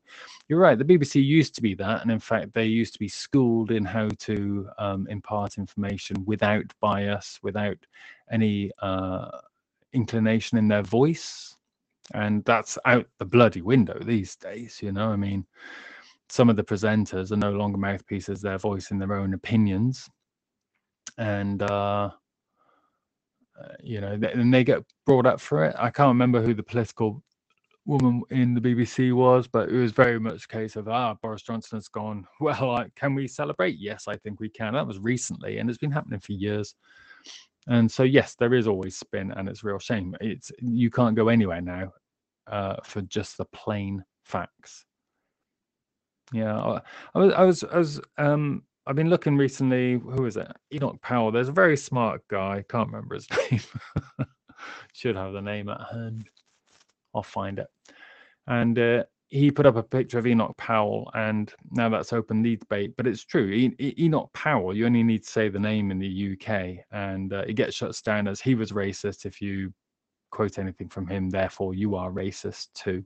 you're 0.47 0.59
right. 0.59 0.77
The 0.77 0.85
BBC 0.85 1.23
used 1.23 1.55
to 1.55 1.61
be 1.61 1.75
that, 1.75 2.01
and 2.01 2.11
in 2.11 2.19
fact, 2.19 2.53
they 2.53 2.65
used 2.65 2.93
to 2.93 2.99
be 2.99 3.07
schooled 3.07 3.71
in 3.71 3.85
how 3.85 4.09
to 4.19 4.69
um, 4.77 5.07
impart 5.09 5.57
information 5.57 6.23
without 6.25 6.65
bias, 6.79 7.39
without 7.43 7.77
any 8.31 8.71
uh, 8.79 9.29
inclination 9.93 10.57
in 10.57 10.67
their 10.67 10.83
voice. 10.83 11.55
And 12.13 12.43
that's 12.45 12.77
out 12.85 13.07
the 13.19 13.25
bloody 13.25 13.61
window 13.61 13.97
these 13.99 14.35
days, 14.35 14.79
you 14.81 14.91
know. 14.91 15.09
I 15.09 15.15
mean, 15.15 15.45
some 16.31 16.49
of 16.49 16.55
the 16.55 16.63
presenters 16.63 17.33
are 17.33 17.37
no 17.37 17.51
longer 17.51 17.77
mouthpieces 17.77 18.39
they're 18.41 18.57
voicing 18.57 18.97
their 18.97 19.13
own 19.13 19.33
opinions. 19.33 20.09
And 21.17 21.61
uh, 21.61 22.11
uh 23.59 23.67
you 23.83 23.99
know 23.99 24.17
and 24.33 24.53
they 24.53 24.63
get 24.63 24.83
brought 25.05 25.25
up 25.25 25.41
for 25.41 25.65
it. 25.65 25.75
I 25.77 25.89
can't 25.89 26.07
remember 26.07 26.41
who 26.41 26.53
the 26.53 26.63
political 26.63 27.21
woman 27.87 28.21
in 28.29 28.53
the 28.53 28.61
bbc 28.61 29.11
was 29.11 29.47
but 29.47 29.67
it 29.67 29.75
was 29.75 29.91
very 29.91 30.19
much 30.19 30.45
a 30.45 30.47
case 30.47 30.75
of 30.75 30.87
ah 30.87 31.15
boris 31.21 31.41
johnson 31.41 31.77
has 31.77 31.89
gone. 31.89 32.25
Well 32.39 32.85
can 32.95 33.13
we 33.13 33.27
celebrate? 33.27 33.77
Yes 33.77 34.07
i 34.07 34.15
think 34.15 34.39
we 34.39 34.49
can. 34.49 34.73
That 34.73 34.87
was 34.87 34.99
recently 34.99 35.57
and 35.57 35.69
it's 35.69 35.79
been 35.79 35.91
happening 35.91 36.21
for 36.21 36.31
years. 36.31 36.75
And 37.67 37.91
so 37.91 38.03
yes 38.03 38.35
there 38.39 38.53
is 38.53 38.67
always 38.67 38.97
spin 38.97 39.33
and 39.33 39.49
it's 39.49 39.65
real 39.65 39.79
shame. 39.79 40.15
It's 40.21 40.49
you 40.59 40.89
can't 40.89 41.15
go 41.15 41.27
anywhere 41.27 41.61
now 41.61 41.91
uh, 42.47 42.77
for 42.85 43.01
just 43.01 43.37
the 43.37 43.45
plain 43.45 44.03
facts 44.23 44.85
yeah, 46.33 46.79
I, 47.15 47.19
was, 47.19 47.33
I 47.33 47.43
was, 47.43 47.63
I 47.63 47.77
was, 47.77 48.01
um, 48.17 48.63
I've 48.87 48.95
been 48.95 49.09
looking 49.09 49.37
recently. 49.37 49.93
Who 49.93 50.25
is 50.25 50.37
it? 50.37 50.51
Enoch 50.73 51.01
Powell. 51.01 51.31
There's 51.31 51.49
a 51.49 51.53
very 51.53 51.77
smart 51.77 52.21
guy. 52.29 52.63
Can't 52.69 52.87
remember 52.87 53.15
his 53.15 53.27
name. 53.51 53.61
Should 54.93 55.15
have 55.15 55.33
the 55.33 55.41
name 55.41 55.69
at 55.69 55.81
hand. 55.91 56.29
I'll 57.13 57.23
find 57.23 57.59
it. 57.59 57.67
And 58.47 58.77
uh, 58.79 59.03
he 59.27 59.51
put 59.51 59.65
up 59.65 59.75
a 59.75 59.83
picture 59.83 60.19
of 60.19 60.27
Enoch 60.27 60.55
Powell, 60.57 61.09
and 61.13 61.53
now 61.71 61.89
that's 61.89 62.13
open 62.13 62.41
the 62.41 62.57
debate. 62.57 62.93
But 62.97 63.07
it's 63.07 63.23
true. 63.23 63.47
E- 63.49 63.75
e- 63.79 63.95
Enoch 63.99 64.29
Powell. 64.33 64.75
You 64.75 64.85
only 64.85 65.03
need 65.03 65.23
to 65.23 65.29
say 65.29 65.49
the 65.49 65.59
name 65.59 65.91
in 65.91 65.99
the 65.99 66.33
UK, 66.33 66.83
and 66.91 67.33
uh, 67.33 67.43
it 67.47 67.53
gets 67.53 67.75
shut 67.75 67.99
down 68.03 68.27
as 68.27 68.41
he 68.41 68.55
was 68.55 68.71
racist 68.71 69.25
if 69.25 69.41
you 69.41 69.73
quote 70.31 70.59
anything 70.59 70.89
from 70.89 71.07
him. 71.07 71.29
Therefore, 71.29 71.73
you 71.73 71.95
are 71.95 72.11
racist 72.11 72.67
too. 72.73 73.05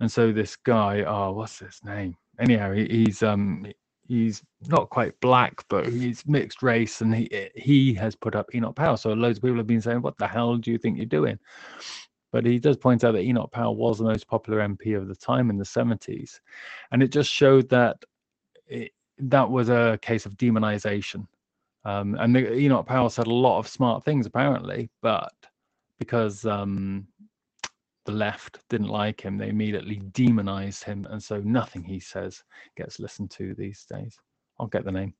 And 0.00 0.10
so 0.10 0.32
this 0.32 0.56
guy, 0.56 1.02
oh, 1.02 1.32
what's 1.32 1.58
his 1.58 1.80
name? 1.84 2.16
Anyhow, 2.40 2.72
he, 2.72 2.86
he's 2.86 3.22
um 3.22 3.66
he's 4.08 4.42
not 4.66 4.90
quite 4.90 5.18
black, 5.20 5.54
but 5.68 5.88
he's 5.88 6.26
mixed 6.26 6.62
race, 6.62 7.00
and 7.00 7.14
he 7.14 7.50
he 7.54 7.94
has 7.94 8.14
put 8.14 8.34
up 8.34 8.54
Enoch 8.54 8.76
Powell. 8.76 8.96
So 8.96 9.12
loads 9.12 9.38
of 9.38 9.42
people 9.42 9.58
have 9.58 9.66
been 9.66 9.80
saying, 9.80 10.02
"What 10.02 10.18
the 10.18 10.26
hell 10.26 10.56
do 10.56 10.70
you 10.70 10.78
think 10.78 10.96
you're 10.96 11.06
doing?" 11.06 11.38
But 12.32 12.46
he 12.46 12.58
does 12.58 12.78
point 12.78 13.04
out 13.04 13.12
that 13.12 13.22
Enoch 13.22 13.52
Powell 13.52 13.76
was 13.76 13.98
the 13.98 14.04
most 14.04 14.26
popular 14.26 14.60
MP 14.66 14.96
of 14.96 15.06
the 15.06 15.14
time 15.14 15.50
in 15.50 15.58
the 15.58 15.64
70s, 15.64 16.40
and 16.90 17.02
it 17.02 17.12
just 17.12 17.30
showed 17.30 17.68
that 17.68 17.96
it, 18.66 18.92
that 19.18 19.50
was 19.50 19.68
a 19.68 19.98
case 20.00 20.24
of 20.26 20.36
demonization. 20.36 21.26
Um, 21.84 22.16
and 22.18 22.34
the, 22.34 22.54
Enoch 22.54 22.86
Powell 22.86 23.10
said 23.10 23.26
a 23.26 23.34
lot 23.34 23.58
of 23.58 23.68
smart 23.68 24.04
things 24.04 24.26
apparently, 24.26 24.88
but 25.02 25.32
because 25.98 26.46
um, 26.46 27.06
the 28.04 28.12
left 28.12 28.58
didn't 28.68 28.88
like 28.88 29.20
him, 29.20 29.38
they 29.38 29.48
immediately 29.48 29.96
demonized 30.12 30.84
him. 30.84 31.06
And 31.10 31.22
so 31.22 31.38
nothing 31.38 31.82
he 31.82 32.00
says 32.00 32.42
gets 32.76 32.98
listened 32.98 33.30
to 33.32 33.54
these 33.54 33.84
days. 33.84 34.18
I'll 34.58 34.66
get 34.66 34.84
the 34.84 34.92
name. 34.92 35.14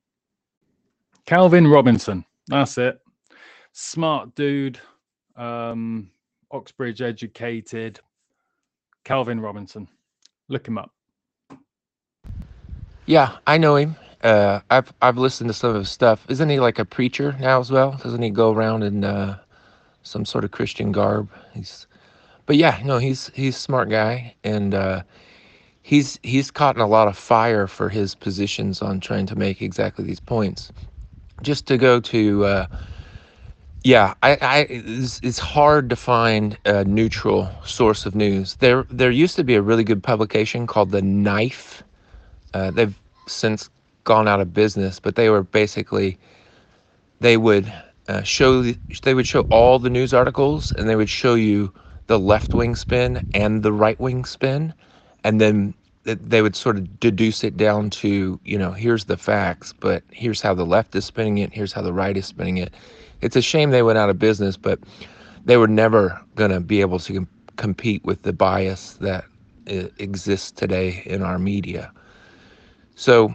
Calvin 1.25 1.67
Robinson. 1.67 2.25
That's 2.47 2.77
it. 2.77 2.99
Smart 3.71 4.35
dude, 4.35 4.79
um, 5.35 6.09
Oxbridge 6.51 7.01
educated. 7.01 7.99
Calvin 9.03 9.39
Robinson. 9.39 9.87
Look 10.49 10.67
him 10.67 10.77
up. 10.77 10.91
Yeah, 13.05 13.37
I 13.47 13.57
know 13.57 13.75
him. 13.75 13.95
Uh, 14.21 14.61
I've 14.69 14.93
I've 15.01 15.17
listened 15.17 15.49
to 15.49 15.53
some 15.53 15.71
of 15.71 15.75
his 15.77 15.89
stuff. 15.89 16.25
Isn't 16.29 16.49
he 16.49 16.59
like 16.59 16.79
a 16.79 16.85
preacher 16.85 17.35
now 17.39 17.59
as 17.59 17.71
well? 17.71 17.99
Doesn't 18.01 18.21
he 18.21 18.29
go 18.29 18.53
around 18.53 18.83
in 18.83 19.03
uh, 19.03 19.39
some 20.03 20.23
sort 20.23 20.45
of 20.45 20.51
Christian 20.51 20.91
garb? 20.91 21.29
He's 21.53 21.87
but 22.45 22.57
yeah, 22.57 22.81
no, 22.83 22.97
he's 22.97 23.31
he's 23.33 23.55
a 23.55 23.59
smart 23.59 23.89
guy, 23.89 24.35
and 24.43 24.73
uh, 24.73 25.03
he's 25.81 26.19
he's 26.23 26.51
caught 26.51 26.75
in 26.75 26.81
a 26.81 26.87
lot 26.87 27.07
of 27.07 27.17
fire 27.17 27.67
for 27.67 27.89
his 27.89 28.15
positions 28.15 28.81
on 28.81 28.99
trying 28.99 29.25
to 29.27 29.35
make 29.35 29.61
exactly 29.61 30.05
these 30.05 30.19
points. 30.19 30.71
Just 31.41 31.67
to 31.67 31.77
go 31.77 31.99
to, 32.01 32.45
uh, 32.45 32.67
yeah, 33.83 34.13
I, 34.23 34.37
I 34.41 34.57
it's, 34.69 35.19
it's 35.23 35.39
hard 35.39 35.89
to 35.89 35.95
find 35.95 36.57
a 36.65 36.83
neutral 36.85 37.49
source 37.65 38.05
of 38.05 38.15
news. 38.15 38.55
There 38.57 38.85
there 38.89 39.11
used 39.11 39.35
to 39.37 39.43
be 39.43 39.55
a 39.55 39.61
really 39.61 39.83
good 39.83 40.03
publication 40.03 40.67
called 40.67 40.91
the 40.91 41.01
Knife. 41.01 41.83
Uh, 42.53 42.71
they've 42.71 42.99
since 43.27 43.69
gone 44.03 44.27
out 44.27 44.41
of 44.41 44.53
business, 44.53 44.99
but 44.99 45.15
they 45.15 45.29
were 45.29 45.43
basically 45.43 46.17
they 47.19 47.37
would 47.37 47.71
uh, 48.07 48.21
show 48.23 48.63
they 49.03 49.13
would 49.13 49.27
show 49.27 49.41
all 49.43 49.79
the 49.79 49.89
news 49.89 50.13
articles 50.13 50.71
and 50.73 50.89
they 50.89 50.95
would 50.95 51.09
show 51.09 51.35
you 51.35 51.73
the 52.07 52.19
left 52.19 52.53
wing 52.53 52.75
spin 52.75 53.21
and 53.33 53.63
the 53.63 53.73
right 53.73 53.99
wing 53.99 54.25
spin, 54.25 54.73
and 55.23 55.39
then 55.41 55.73
they 56.03 56.41
would 56.41 56.55
sort 56.55 56.77
of 56.77 56.99
deduce 56.99 57.43
it 57.43 57.55
down 57.57 57.89
to 57.89 58.39
you 58.43 58.57
know 58.57 58.71
here's 58.71 59.05
the 59.05 59.17
facts, 59.17 59.73
but 59.73 60.03
here's 60.11 60.41
how 60.41 60.53
the 60.53 60.65
left 60.65 60.95
is 60.95 61.05
spinning 61.05 61.37
it, 61.39 61.53
here's 61.53 61.73
how 61.73 61.81
the 61.81 61.93
right 61.93 62.17
is 62.17 62.25
spinning 62.25 62.57
it. 62.57 62.73
It's 63.21 63.35
a 63.35 63.41
shame 63.41 63.71
they 63.71 63.83
went 63.83 63.97
out 63.97 64.09
of 64.09 64.19
business, 64.19 64.57
but 64.57 64.79
they 65.45 65.57
were 65.57 65.67
never 65.67 66.19
going 66.35 66.51
to 66.51 66.59
be 66.59 66.81
able 66.81 66.99
to 66.99 67.13
com- 67.13 67.29
compete 67.57 68.03
with 68.03 68.23
the 68.23 68.33
bias 68.33 68.93
that 68.95 69.25
uh, 69.69 69.87
exists 69.97 70.51
today 70.51 71.03
in 71.05 71.21
our 71.23 71.39
media. 71.39 71.91
So 72.95 73.33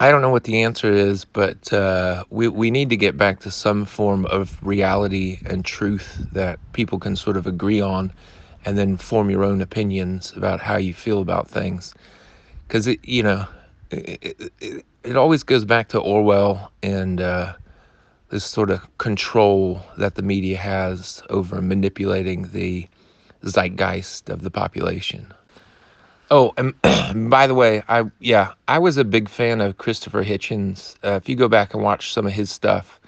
I 0.00 0.10
don't 0.12 0.22
know 0.22 0.30
what 0.30 0.44
the 0.44 0.62
answer 0.62 0.92
is, 0.92 1.24
but 1.24 1.72
uh, 1.72 2.24
we 2.30 2.48
we 2.48 2.70
need 2.70 2.88
to 2.90 2.96
get 2.96 3.16
back 3.16 3.40
to 3.40 3.50
some 3.50 3.84
form 3.84 4.26
of 4.26 4.56
reality 4.62 5.40
and 5.46 5.64
truth 5.64 6.24
that 6.32 6.60
people 6.72 6.98
can 7.00 7.16
sort 7.16 7.36
of 7.36 7.46
agree 7.46 7.80
on, 7.80 8.12
and 8.64 8.78
then 8.78 8.96
form 8.96 9.28
your 9.30 9.44
own 9.44 9.60
opinions 9.60 10.32
about 10.36 10.60
how 10.60 10.76
you 10.76 10.94
feel 10.94 11.20
about 11.20 11.48
things. 11.48 11.94
Because 12.68 12.86
it, 12.86 13.00
you 13.04 13.22
know, 13.24 13.46
it, 13.90 14.52
it, 14.60 14.84
it, 15.04 15.16
always 15.16 15.42
goes 15.42 15.64
back 15.64 15.88
to 15.88 16.00
Orwell 16.00 16.70
and 16.82 17.20
uh, 17.20 17.54
this 18.30 18.44
sort 18.44 18.70
of 18.70 18.86
control 18.98 19.82
that 19.96 20.14
the 20.16 20.22
media 20.22 20.58
has 20.58 21.22
over 21.30 21.60
manipulating 21.62 22.48
the 22.52 22.86
zeitgeist 23.44 24.30
of 24.30 24.42
the 24.42 24.50
population. 24.50 25.32
Oh, 26.30 26.52
and 26.56 26.74
by 27.30 27.46
the 27.46 27.54
way, 27.54 27.82
I 27.88 28.04
yeah, 28.20 28.52
I 28.68 28.78
was 28.78 28.96
a 28.96 29.04
big 29.04 29.28
fan 29.28 29.60
of 29.60 29.78
Christopher 29.78 30.24
Hitchens. 30.24 30.96
Uh, 31.04 31.12
if 31.12 31.28
you 31.28 31.36
go 31.36 31.48
back 31.48 31.74
and 31.74 31.82
watch 31.82 32.12
some 32.12 32.26
of 32.26 32.32
his 32.32 32.50
stuff, 32.50 33.00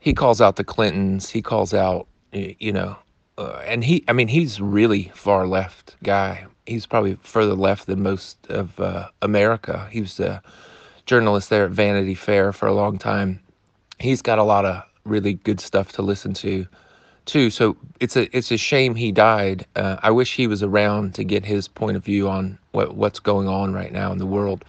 he 0.00 0.12
calls 0.12 0.40
out 0.40 0.56
the 0.56 0.64
Clintons. 0.64 1.30
He 1.30 1.42
calls 1.42 1.72
out, 1.72 2.08
you 2.32 2.72
know, 2.72 2.96
uh, 3.38 3.62
and 3.64 3.84
he, 3.84 4.04
I 4.08 4.12
mean, 4.12 4.28
he's 4.28 4.60
really 4.60 5.10
far 5.14 5.46
left 5.46 5.96
guy. 6.02 6.46
He's 6.66 6.86
probably 6.86 7.16
further 7.22 7.54
left 7.54 7.86
than 7.86 8.02
most 8.02 8.38
of 8.48 8.78
uh, 8.80 9.08
America. 9.22 9.88
He 9.90 10.00
was 10.00 10.18
a 10.20 10.42
journalist 11.06 11.50
there 11.50 11.64
at 11.64 11.70
Vanity 11.70 12.14
Fair 12.14 12.52
for 12.52 12.66
a 12.66 12.74
long 12.74 12.98
time. 12.98 13.40
He's 13.98 14.22
got 14.22 14.38
a 14.38 14.44
lot 14.44 14.64
of 14.64 14.82
really 15.04 15.34
good 15.34 15.60
stuff 15.60 15.92
to 15.92 16.02
listen 16.02 16.34
to 16.34 16.66
too. 17.26 17.50
So 17.50 17.76
it's 18.00 18.16
a 18.16 18.34
it's 18.36 18.50
a 18.52 18.56
shame 18.58 18.94
he 18.94 19.12
died. 19.12 19.66
Uh, 19.76 19.96
I 20.02 20.10
wish 20.10 20.34
he 20.34 20.46
was 20.46 20.62
around 20.62 21.14
to 21.16 21.24
get 21.24 21.44
his 21.44 21.68
point 21.68 21.96
of 21.96 22.04
view 22.04 22.28
on 22.28 22.58
what 22.72 22.96
what's 22.96 23.20
going 23.20 23.48
on 23.48 23.72
right 23.74 23.92
now 23.92 24.12
in 24.12 24.18
the 24.18 24.26
world. 24.26 24.64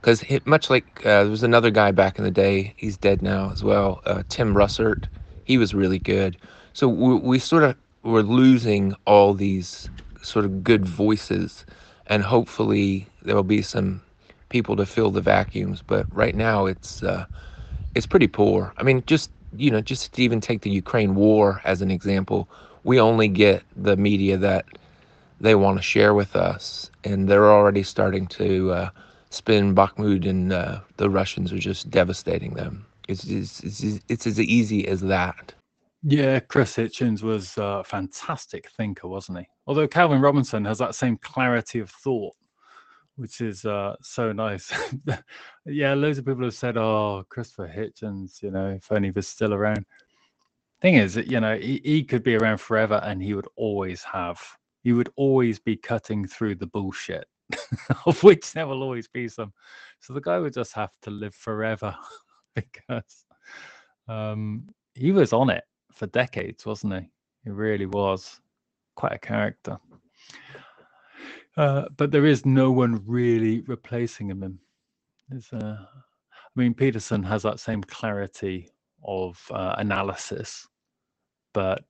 Because 0.00 0.24
much 0.46 0.70
like 0.70 1.00
uh, 1.04 1.24
there 1.24 1.30
was 1.30 1.42
another 1.42 1.70
guy 1.70 1.90
back 1.92 2.18
in 2.18 2.24
the 2.24 2.30
day, 2.30 2.74
he's 2.76 2.96
dead 2.96 3.22
now 3.22 3.50
as 3.50 3.64
well. 3.64 4.00
Uh, 4.06 4.22
Tim 4.28 4.54
Russert, 4.54 5.06
he 5.44 5.58
was 5.58 5.74
really 5.74 5.98
good. 5.98 6.38
So 6.72 6.88
we, 6.88 7.16
we 7.16 7.38
sort 7.40 7.64
of 7.64 7.76
were 8.04 8.22
losing 8.22 8.94
all 9.06 9.34
these 9.34 9.90
sort 10.22 10.44
of 10.44 10.62
good 10.62 10.86
voices, 10.86 11.66
and 12.06 12.22
hopefully 12.22 13.08
there 13.22 13.34
will 13.34 13.42
be 13.42 13.62
some 13.62 14.02
people 14.50 14.76
to 14.76 14.86
fill 14.86 15.10
the 15.10 15.20
vacuums. 15.20 15.82
But 15.82 16.06
right 16.12 16.34
now 16.36 16.66
it's 16.66 17.02
uh, 17.02 17.26
it's 17.94 18.06
pretty 18.06 18.28
poor. 18.28 18.74
I 18.78 18.84
mean, 18.84 19.04
just 19.06 19.30
you 19.56 19.70
know, 19.70 19.80
just 19.80 20.12
to 20.14 20.22
even 20.22 20.40
take 20.40 20.62
the 20.62 20.70
Ukraine 20.70 21.14
war 21.14 21.60
as 21.64 21.82
an 21.82 21.90
example, 21.90 22.48
we 22.84 23.00
only 23.00 23.28
get 23.28 23.62
the 23.76 23.96
media 23.96 24.36
that 24.36 24.66
they 25.40 25.54
want 25.54 25.78
to 25.78 25.82
share 25.82 26.14
with 26.14 26.36
us, 26.36 26.90
and 27.04 27.28
they're 27.28 27.50
already 27.50 27.82
starting 27.82 28.26
to 28.26 28.72
uh, 28.72 28.90
spin 29.30 29.74
Bakhmut, 29.74 30.28
and 30.28 30.52
uh, 30.52 30.80
the 30.96 31.08
Russians 31.10 31.52
are 31.52 31.58
just 31.58 31.90
devastating 31.90 32.54
them. 32.54 32.84
It's, 33.08 33.24
it's, 33.24 33.60
it's, 33.60 34.00
it's 34.08 34.26
as 34.26 34.40
easy 34.40 34.86
as 34.86 35.00
that. 35.02 35.54
Yeah, 36.02 36.40
Chris 36.40 36.76
Hitchens 36.76 37.22
was 37.22 37.56
a 37.56 37.82
fantastic 37.84 38.70
thinker, 38.76 39.08
wasn't 39.08 39.38
he? 39.38 39.48
Although 39.66 39.88
Calvin 39.88 40.20
Robinson 40.20 40.64
has 40.64 40.78
that 40.78 40.94
same 40.94 41.16
clarity 41.18 41.80
of 41.80 41.90
thought 41.90 42.34
which 43.18 43.40
is 43.40 43.64
uh, 43.64 43.96
so 44.00 44.32
nice. 44.32 44.72
yeah, 45.66 45.92
loads 45.92 46.18
of 46.18 46.24
people 46.24 46.44
have 46.44 46.54
said, 46.54 46.76
"Oh, 46.76 47.24
Christopher 47.28 47.68
Hitchens, 47.68 48.40
you 48.42 48.50
know, 48.52 48.70
if 48.70 48.90
only 48.92 49.08
he 49.08 49.12
was 49.12 49.26
still 49.26 49.52
around." 49.52 49.84
Thing 50.80 50.94
is, 50.94 51.16
you 51.16 51.40
know, 51.40 51.58
he, 51.58 51.80
he 51.84 52.04
could 52.04 52.22
be 52.22 52.36
around 52.36 52.58
forever, 52.58 53.00
and 53.04 53.20
he 53.20 53.34
would 53.34 53.48
always 53.56 54.04
have, 54.04 54.40
he 54.84 54.92
would 54.92 55.10
always 55.16 55.58
be 55.58 55.76
cutting 55.76 56.26
through 56.28 56.54
the 56.54 56.68
bullshit, 56.68 57.26
of 58.06 58.22
which 58.22 58.52
there 58.52 58.68
will 58.68 58.84
always 58.84 59.08
be 59.08 59.26
some. 59.26 59.52
So 59.98 60.12
the 60.12 60.20
guy 60.20 60.38
would 60.38 60.54
just 60.54 60.72
have 60.74 60.92
to 61.02 61.10
live 61.10 61.34
forever 61.34 61.96
because 62.54 63.24
um, 64.06 64.68
he 64.94 65.10
was 65.10 65.32
on 65.32 65.50
it 65.50 65.64
for 65.92 66.06
decades, 66.06 66.64
wasn't 66.64 66.94
he? 66.94 67.10
He 67.42 67.50
really 67.50 67.86
was 67.86 68.40
quite 68.94 69.12
a 69.12 69.18
character. 69.18 69.78
Uh, 71.58 71.86
but 71.96 72.12
there 72.12 72.24
is 72.24 72.46
no 72.46 72.70
one 72.70 73.02
really 73.04 73.62
replacing 73.62 74.28
him. 74.28 74.60
There's, 75.28 75.52
uh, 75.52 75.76
I 75.82 76.50
mean, 76.54 76.72
Peterson 76.72 77.24
has 77.24 77.42
that 77.42 77.58
same 77.58 77.82
clarity 77.82 78.70
of 79.04 79.44
uh, 79.50 79.74
analysis, 79.78 80.68
but 81.52 81.82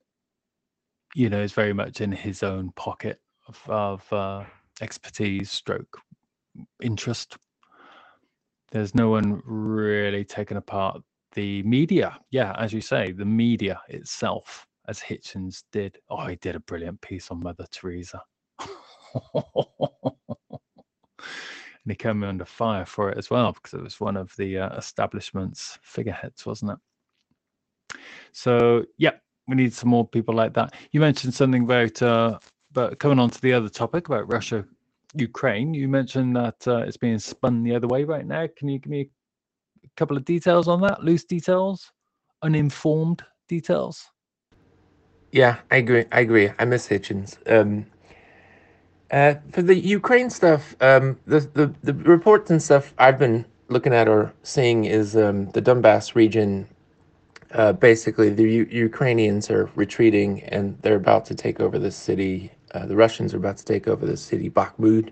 you 1.14 1.28
know, 1.28 1.42
is 1.42 1.52
very 1.52 1.74
much 1.74 2.00
in 2.00 2.10
his 2.10 2.42
own 2.42 2.72
pocket 2.76 3.20
of, 3.46 3.62
of 3.68 4.12
uh, 4.12 4.44
expertise, 4.80 5.50
stroke 5.50 5.98
interest. 6.82 7.36
There's 8.70 8.94
no 8.94 9.10
one 9.10 9.42
really 9.44 10.24
taking 10.24 10.56
apart 10.56 11.02
the 11.34 11.62
media. 11.64 12.18
Yeah, 12.30 12.54
as 12.58 12.72
you 12.72 12.80
say, 12.80 13.12
the 13.12 13.26
media 13.26 13.82
itself, 13.88 14.66
as 14.88 14.98
Hitchens 14.98 15.64
did. 15.72 15.98
Oh, 16.08 16.26
he 16.26 16.36
did 16.36 16.56
a 16.56 16.60
brilliant 16.60 17.02
piece 17.02 17.30
on 17.30 17.42
Mother 17.42 17.66
Teresa. 17.70 18.22
and 21.88 21.92
he 21.92 21.94
came 21.94 22.22
under 22.22 22.44
fire 22.44 22.84
for 22.84 23.10
it 23.10 23.18
as 23.18 23.30
well 23.30 23.52
because 23.52 23.74
it 23.74 23.82
was 23.82 24.00
one 24.00 24.16
of 24.16 24.34
the 24.36 24.58
uh, 24.58 24.76
establishment's 24.76 25.78
figureheads, 25.82 26.44
wasn't 26.44 26.72
it? 26.72 26.78
So, 28.32 28.84
yeah, 28.98 29.12
we 29.46 29.56
need 29.56 29.72
some 29.72 29.88
more 29.88 30.06
people 30.06 30.34
like 30.34 30.54
that. 30.54 30.74
You 30.92 31.00
mentioned 31.00 31.34
something 31.34 31.64
about, 31.64 32.00
uh, 32.02 32.38
but 32.72 32.98
coming 32.98 33.18
on 33.18 33.30
to 33.30 33.40
the 33.40 33.52
other 33.52 33.68
topic 33.68 34.08
about 34.08 34.30
Russia, 34.30 34.64
Ukraine. 35.14 35.72
You 35.74 35.88
mentioned 35.88 36.36
that 36.36 36.68
uh, 36.68 36.78
it's 36.78 36.96
being 36.96 37.18
spun 37.18 37.62
the 37.62 37.74
other 37.74 37.88
way 37.88 38.04
right 38.04 38.26
now. 38.26 38.46
Can 38.56 38.68
you 38.68 38.78
give 38.78 38.90
me 38.90 39.10
a 39.84 39.88
couple 39.96 40.16
of 40.16 40.24
details 40.24 40.68
on 40.68 40.80
that? 40.82 41.02
Loose 41.02 41.24
details, 41.24 41.90
uninformed 42.42 43.24
details. 43.48 44.06
Yeah, 45.32 45.58
I 45.70 45.76
agree. 45.76 46.04
I 46.12 46.20
agree. 46.20 46.50
I 46.58 46.64
miss 46.64 46.88
Hitchens. 46.88 47.36
Um, 47.50 47.86
uh, 49.10 49.34
for 49.52 49.62
the 49.62 49.74
Ukraine 49.74 50.30
stuff, 50.30 50.76
um, 50.80 51.18
the, 51.26 51.40
the 51.40 51.74
the 51.82 51.94
reports 51.94 52.50
and 52.50 52.62
stuff 52.62 52.92
I've 52.98 53.18
been 53.18 53.44
looking 53.68 53.94
at 53.94 54.08
or 54.08 54.32
seeing 54.42 54.84
is 54.84 55.16
um, 55.16 55.50
the 55.50 55.62
Donbass 55.62 56.14
region. 56.14 56.68
Uh, 57.52 57.72
basically, 57.72 58.28
the 58.28 58.42
U- 58.42 58.68
Ukrainians 58.70 59.50
are 59.50 59.70
retreating 59.74 60.42
and 60.44 60.76
they're 60.82 60.96
about 60.96 61.24
to 61.26 61.34
take 61.34 61.60
over 61.60 61.78
the 61.78 61.90
city. 61.90 62.52
Uh, 62.74 62.84
the 62.84 62.94
Russians 62.94 63.32
are 63.32 63.38
about 63.38 63.56
to 63.56 63.64
take 63.64 63.88
over 63.88 64.04
the 64.04 64.18
city 64.18 64.50
Bakhmut, 64.50 65.10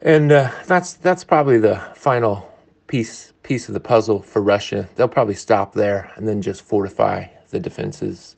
and 0.00 0.32
uh, 0.32 0.50
that's 0.66 0.94
that's 0.94 1.24
probably 1.24 1.58
the 1.58 1.76
final 1.94 2.50
piece 2.86 3.34
piece 3.42 3.68
of 3.68 3.74
the 3.74 3.80
puzzle 3.80 4.22
for 4.22 4.40
Russia. 4.40 4.88
They'll 4.96 5.08
probably 5.08 5.34
stop 5.34 5.74
there 5.74 6.10
and 6.16 6.26
then 6.26 6.40
just 6.40 6.62
fortify 6.62 7.26
the 7.50 7.60
defenses 7.60 8.36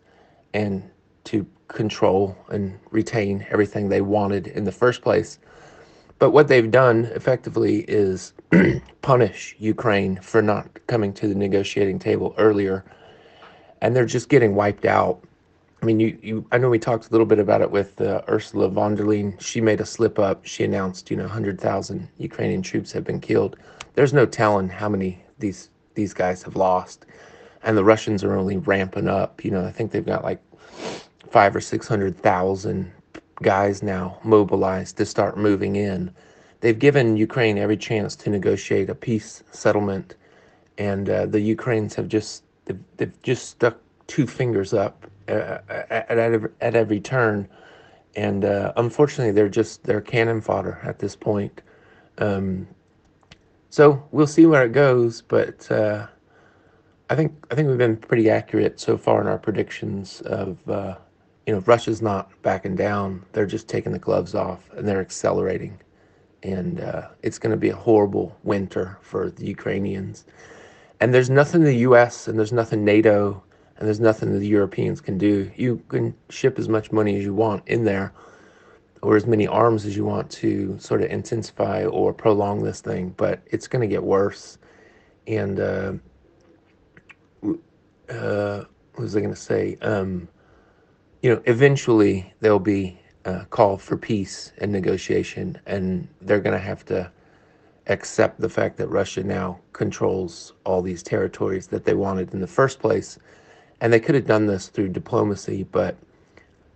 and 0.53 0.90
to 1.25 1.46
control 1.73 2.37
and 2.51 2.79
retain 2.91 3.47
everything 3.51 3.89
they 3.89 4.01
wanted 4.01 4.47
in 4.49 4.65
the 4.65 4.73
first 4.73 5.03
place. 5.03 5.39
But 6.19 6.31
what 6.31 6.49
they've 6.49 6.71
done 6.71 7.07
effectively 7.15 7.85
is 7.89 8.35
punish 9.03 9.57
Ukraine 9.59 10.17
for 10.21 10.43
not 10.43 10.69
coming 10.87 11.15
to 11.15 11.29
the 11.29 11.35
negotiating 11.35 11.99
table 11.99 12.35
earlier. 12.37 12.85
And 13.81 13.97
they're 13.97 14.05
just 14.05 14.29
getting 14.29 14.55
wiped 14.55 14.85
out. 14.85 15.23
I 15.83 15.87
mean, 15.87 15.99
you, 15.99 16.19
you 16.23 16.47
I 16.53 16.59
know 16.59 16.69
we 16.69 16.79
talked 16.79 17.09
a 17.09 17.11
little 17.11 17.25
bit 17.27 17.39
about 17.39 17.63
it 17.63 17.71
with 17.71 17.99
uh, 18.03 18.21
Ursula 18.29 18.69
von 18.69 18.95
der 18.95 19.05
Leyen. 19.05 19.41
She 19.41 19.63
made 19.63 19.81
a 19.81 19.87
slip 19.87 20.19
up. 20.19 20.45
She 20.45 20.63
announced, 20.63 21.11
you 21.11 21.17
know, 21.17 21.23
100,000 21.23 22.07
Ukrainian 22.19 22.61
troops 22.61 22.93
have 22.93 23.05
been 23.05 23.21
killed. 23.21 23.57
There's 23.95 24.13
no 24.13 24.27
telling 24.27 24.69
how 24.69 24.91
many 24.91 25.25
these 25.39 25.71
these 25.95 26.13
guys 26.13 26.43
have 26.43 26.55
lost. 26.55 27.07
And 27.63 27.79
the 27.79 27.85
Russians 27.85 28.23
are 28.23 28.37
only 28.37 28.59
ramping 28.59 29.09
up. 29.09 29.43
You 29.43 29.53
know, 29.53 29.65
I 29.65 29.73
think 29.73 29.91
they've 29.91 30.05
got 30.05 30.23
like 30.23 30.43
five 31.31 31.55
or 31.55 31.61
six 31.61 31.87
hundred 31.88 32.16
thousand 32.19 32.93
guys 33.43 33.83
now 33.83 34.19
mobilized 34.23 34.97
to 34.99 35.07
start 35.07 35.38
moving 35.38 35.77
in. 35.77 36.12
They've 36.61 36.79
given 36.79 37.16
Ukraine 37.16 37.57
every 37.57 37.77
chance 37.77 38.14
to 38.16 38.31
negotiate 38.31 38.90
a 38.90 38.95
peace 38.95 39.43
settlement, 39.51 40.16
and 40.77 41.09
uh, 41.09 41.27
the 41.27 41.40
Ukrainians 41.40 41.95
have 41.95 42.09
just 42.09 42.45
they've, 42.66 42.79
they've, 42.97 43.23
just 43.23 43.49
stuck 43.49 43.79
two 44.07 44.27
fingers 44.27 44.75
up 44.75 45.07
uh, 45.29 45.59
at, 45.69 46.11
at, 46.11 46.51
at 46.61 46.75
every 46.75 47.01
turn, 47.01 47.49
and 48.16 48.45
uh, 48.45 48.73
unfortunately 48.77 49.33
they're 49.33 49.49
just 49.49 49.85
they're 49.85 50.01
cannon 50.03 50.40
fodder 50.40 50.81
at 50.83 50.99
this 50.99 51.16
point. 51.16 51.62
Um, 52.19 52.69
so 53.71 54.03
we'll 54.11 54.27
see 54.27 54.47
where 54.47 54.64
it 54.64 54.73
goes, 54.73 55.23
but 55.23 55.71
uh, 55.71 56.07
I 57.09 57.14
think 57.14 57.33
I 57.51 57.55
think 57.55 57.69
we've 57.69 57.79
been 57.79 57.97
pretty 57.97 58.29
accurate 58.29 58.79
so 58.81 58.99
far 58.99 59.21
in 59.23 59.29
our 59.29 59.38
predictions 59.38 60.21
of 60.23 60.59
uh, 60.69 60.97
you 61.51 61.57
know, 61.57 61.63
Russia's 61.63 62.01
not 62.01 62.31
backing 62.43 62.77
down. 62.77 63.27
They're 63.33 63.45
just 63.45 63.67
taking 63.67 63.91
the 63.91 63.99
gloves 63.99 64.37
off 64.37 64.71
and 64.71 64.87
they're 64.87 65.01
accelerating. 65.01 65.77
And 66.45 66.81
uh, 66.81 67.09
it's 67.25 67.41
going 67.41 67.51
to 67.51 67.57
be 67.57 67.71
a 67.71 67.75
horrible 67.75 68.39
winter 68.45 68.99
for 69.01 69.31
the 69.31 69.47
Ukrainians. 69.47 70.27
And 71.01 71.13
there's 71.13 71.29
nothing 71.29 71.65
the 71.65 71.79
U.S. 71.79 72.29
and 72.29 72.39
there's 72.39 72.53
nothing 72.53 72.85
NATO 72.85 73.43
and 73.77 73.89
there's 73.89 73.99
nothing 73.99 74.39
the 74.39 74.47
Europeans 74.47 75.01
can 75.01 75.19
do. 75.19 75.51
You 75.57 75.83
can 75.89 76.15
ship 76.29 76.57
as 76.57 76.69
much 76.69 76.93
money 76.93 77.17
as 77.19 77.25
you 77.25 77.35
want 77.35 77.67
in 77.67 77.83
there 77.83 78.13
or 79.03 79.17
as 79.17 79.27
many 79.27 79.49
arms 79.49 79.85
as 79.85 79.97
you 79.97 80.05
want 80.05 80.31
to 80.31 80.79
sort 80.79 81.03
of 81.03 81.11
intensify 81.11 81.85
or 81.85 82.15
prolong 82.15 82.63
this 82.63 82.81
thing, 82.81 83.13
but 83.17 83.41
it's 83.47 83.67
going 83.67 83.81
to 83.81 83.93
get 83.93 84.05
worse. 84.05 84.59
And 85.27 85.59
uh, 85.59 85.95
uh, 88.09 88.65
what 88.95 89.03
was 89.03 89.17
I 89.17 89.19
going 89.19 89.35
to 89.35 89.41
say? 89.41 89.77
Um, 89.83 90.29
you 91.23 91.35
know, 91.35 91.43
eventually 91.47 92.33
there'll 92.41 92.59
be 92.59 92.99
a 93.25 93.45
call 93.47 93.77
for 93.77 93.97
peace 93.97 94.53
and 94.59 94.73
negotiation, 94.73 95.59
and 95.67 96.09
they're 96.23 96.41
going 96.41 96.57
to 96.57 96.65
have 96.65 96.85
to 96.87 97.11
accept 97.87 98.41
the 98.41 98.49
fact 98.49 98.77
that 98.79 98.89
Russia 98.89 99.23
now 99.23 99.59
controls 99.73 100.55
all 100.65 100.81
these 100.81 101.03
territories 101.03 101.67
that 101.67 101.85
they 101.85 101.95
wanted 101.95 102.33
in 102.33 102.41
the 102.41 102.47
first 102.47 102.79
place. 102.79 103.19
And 103.81 103.93
they 103.93 104.01
could 104.01 104.15
have 104.15 104.27
done 104.27 104.47
this 104.47 104.69
through 104.69 104.91
diplomacy, 104.91 105.65
but, 105.65 105.97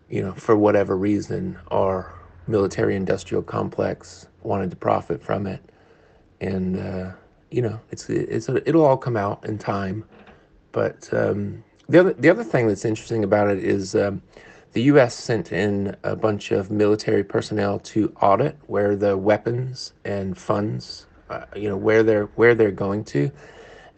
you 0.09 0.23
know, 0.23 0.33
for 0.33 0.57
whatever 0.57 0.97
reason, 0.97 1.59
our 1.71 2.15
military 2.47 2.97
industrial 2.97 3.43
complex 3.43 4.27
wanted 4.43 4.71
to 4.71 4.77
profit 4.77 5.23
from 5.23 5.47
it. 5.47 5.63
And, 6.41 6.79
uh, 6.79 7.13
you 7.51 7.63
know, 7.63 7.81
it's, 7.91 8.11
it's, 8.11 8.49
it'll 8.49 8.85
all 8.85 8.97
come 8.97 9.17
out 9.17 9.45
in 9.47 9.59
time. 9.59 10.05
But, 10.73 11.09
um, 11.13 11.63
the 11.89 12.01
other 12.01 12.13
the 12.15 12.31
other 12.31 12.45
thing 12.45 12.69
that's 12.69 12.85
interesting 12.85 13.25
about 13.25 13.51
it 13.51 13.59
is 13.65 13.95
um, 13.97 14.23
the 14.73 14.83
U.S. 14.85 15.15
sent 15.15 15.53
in 15.53 15.97
a 16.05 16.17
bunch 16.17 16.53
of 16.53 16.71
military 16.71 17.25
personnel 17.25 17.79
to 17.81 18.13
audit 18.23 18.59
where 18.67 18.97
the 18.97 19.17
weapons 19.17 19.95
and 20.05 20.37
funds, 20.39 21.07
uh, 21.31 21.45
you 21.57 21.69
know, 21.69 21.77
where 21.77 22.03
they're 22.03 22.27
where 22.37 22.55
they're 22.55 22.73
going 22.73 23.05
to, 23.07 23.31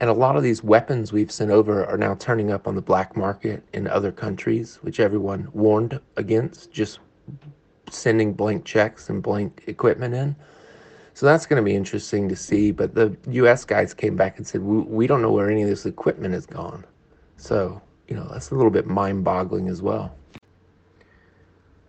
And 0.01 0.11
a 0.11 0.15
lot 0.15 0.37
of 0.37 0.43
these 0.43 0.63
weapons 0.63 1.13
we've 1.13 1.33
sent 1.33 1.51
over 1.51 1.87
are 1.87 1.97
now 1.97 2.15
turning 2.17 2.53
up 2.53 2.69
on 2.69 2.75
the 2.75 2.83
black 2.83 3.17
market 3.17 3.65
in 3.73 3.89
other 3.89 4.13
countries, 4.13 4.77
which 4.83 5.01
everyone 5.01 5.49
warned 5.55 5.99
against, 6.19 6.71
just 6.73 7.01
sending 7.91 8.33
blank 8.35 8.65
checks 8.67 9.11
and 9.11 9.23
blank 9.23 9.65
equipment 9.69 10.15
in. 10.15 10.37
So 11.15 11.27
that's 11.27 11.47
going 11.47 11.63
to 11.63 11.65
be 11.65 11.77
interesting 11.77 12.29
to 12.29 12.37
see. 12.37 12.73
But 12.73 12.95
the 12.95 13.17
US 13.31 13.65
guys 13.65 13.95
came 13.95 14.17
back 14.17 14.39
and 14.39 14.47
said, 14.47 14.63
we, 14.63 14.79
we 14.83 15.07
don't 15.09 15.23
know 15.23 15.33
where 15.33 15.51
any 15.51 15.63
of 15.63 15.69
this 15.69 15.87
equipment 15.87 16.35
has 16.35 16.47
gone. 16.47 16.85
So, 17.37 17.81
you 18.09 18.17
know, 18.17 18.29
that's 18.33 18.51
a 18.51 18.55
little 18.55 18.71
bit 18.71 18.87
mind 18.87 19.25
boggling 19.25 19.69
as 19.69 19.83
well. 19.83 20.15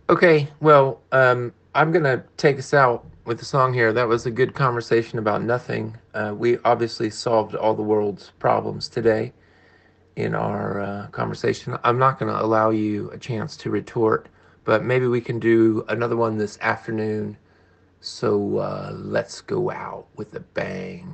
Okay, 0.10 0.48
well, 0.62 1.02
um, 1.12 1.54
I'm 1.76 1.92
going 1.92 2.06
to 2.06 2.24
take 2.38 2.58
us 2.58 2.74
out 2.74 3.06
with 3.26 3.40
the 3.40 3.46
song 3.46 3.74
here. 3.74 3.92
That 3.92 4.08
was 4.08 4.26
a 4.26 4.32
good 4.32 4.56
conversation 4.56 5.20
about 5.20 5.44
nothing. 5.44 5.98
Uh, 6.14 6.34
we 6.36 6.58
obviously 6.60 7.10
solved 7.10 7.56
all 7.56 7.74
the 7.74 7.84
world's 7.84 8.32
problems 8.40 8.88
today 8.88 9.34
in 10.16 10.34
our 10.34 10.82
uh, 10.82 11.08
conversation. 11.08 11.78
I'm 11.84 12.00
not 12.00 12.20
going 12.20 12.34
to 12.34 12.42
allow 12.42 12.70
you 12.70 13.12
a 13.12 13.18
chance 13.18 13.58
to 13.58 13.70
retort, 13.70 14.30
but 14.64 14.84
maybe 14.84 15.08
we 15.08 15.22
can 15.22 15.40
do 15.40 15.86
another 15.90 16.16
one 16.16 16.38
this 16.38 16.58
afternoon. 16.62 17.38
So 18.00 18.58
uh, 18.58 18.94
let's 18.96 19.42
go 19.42 19.70
out 19.70 20.08
with 20.16 20.34
a 20.36 20.40
bang. 20.40 21.14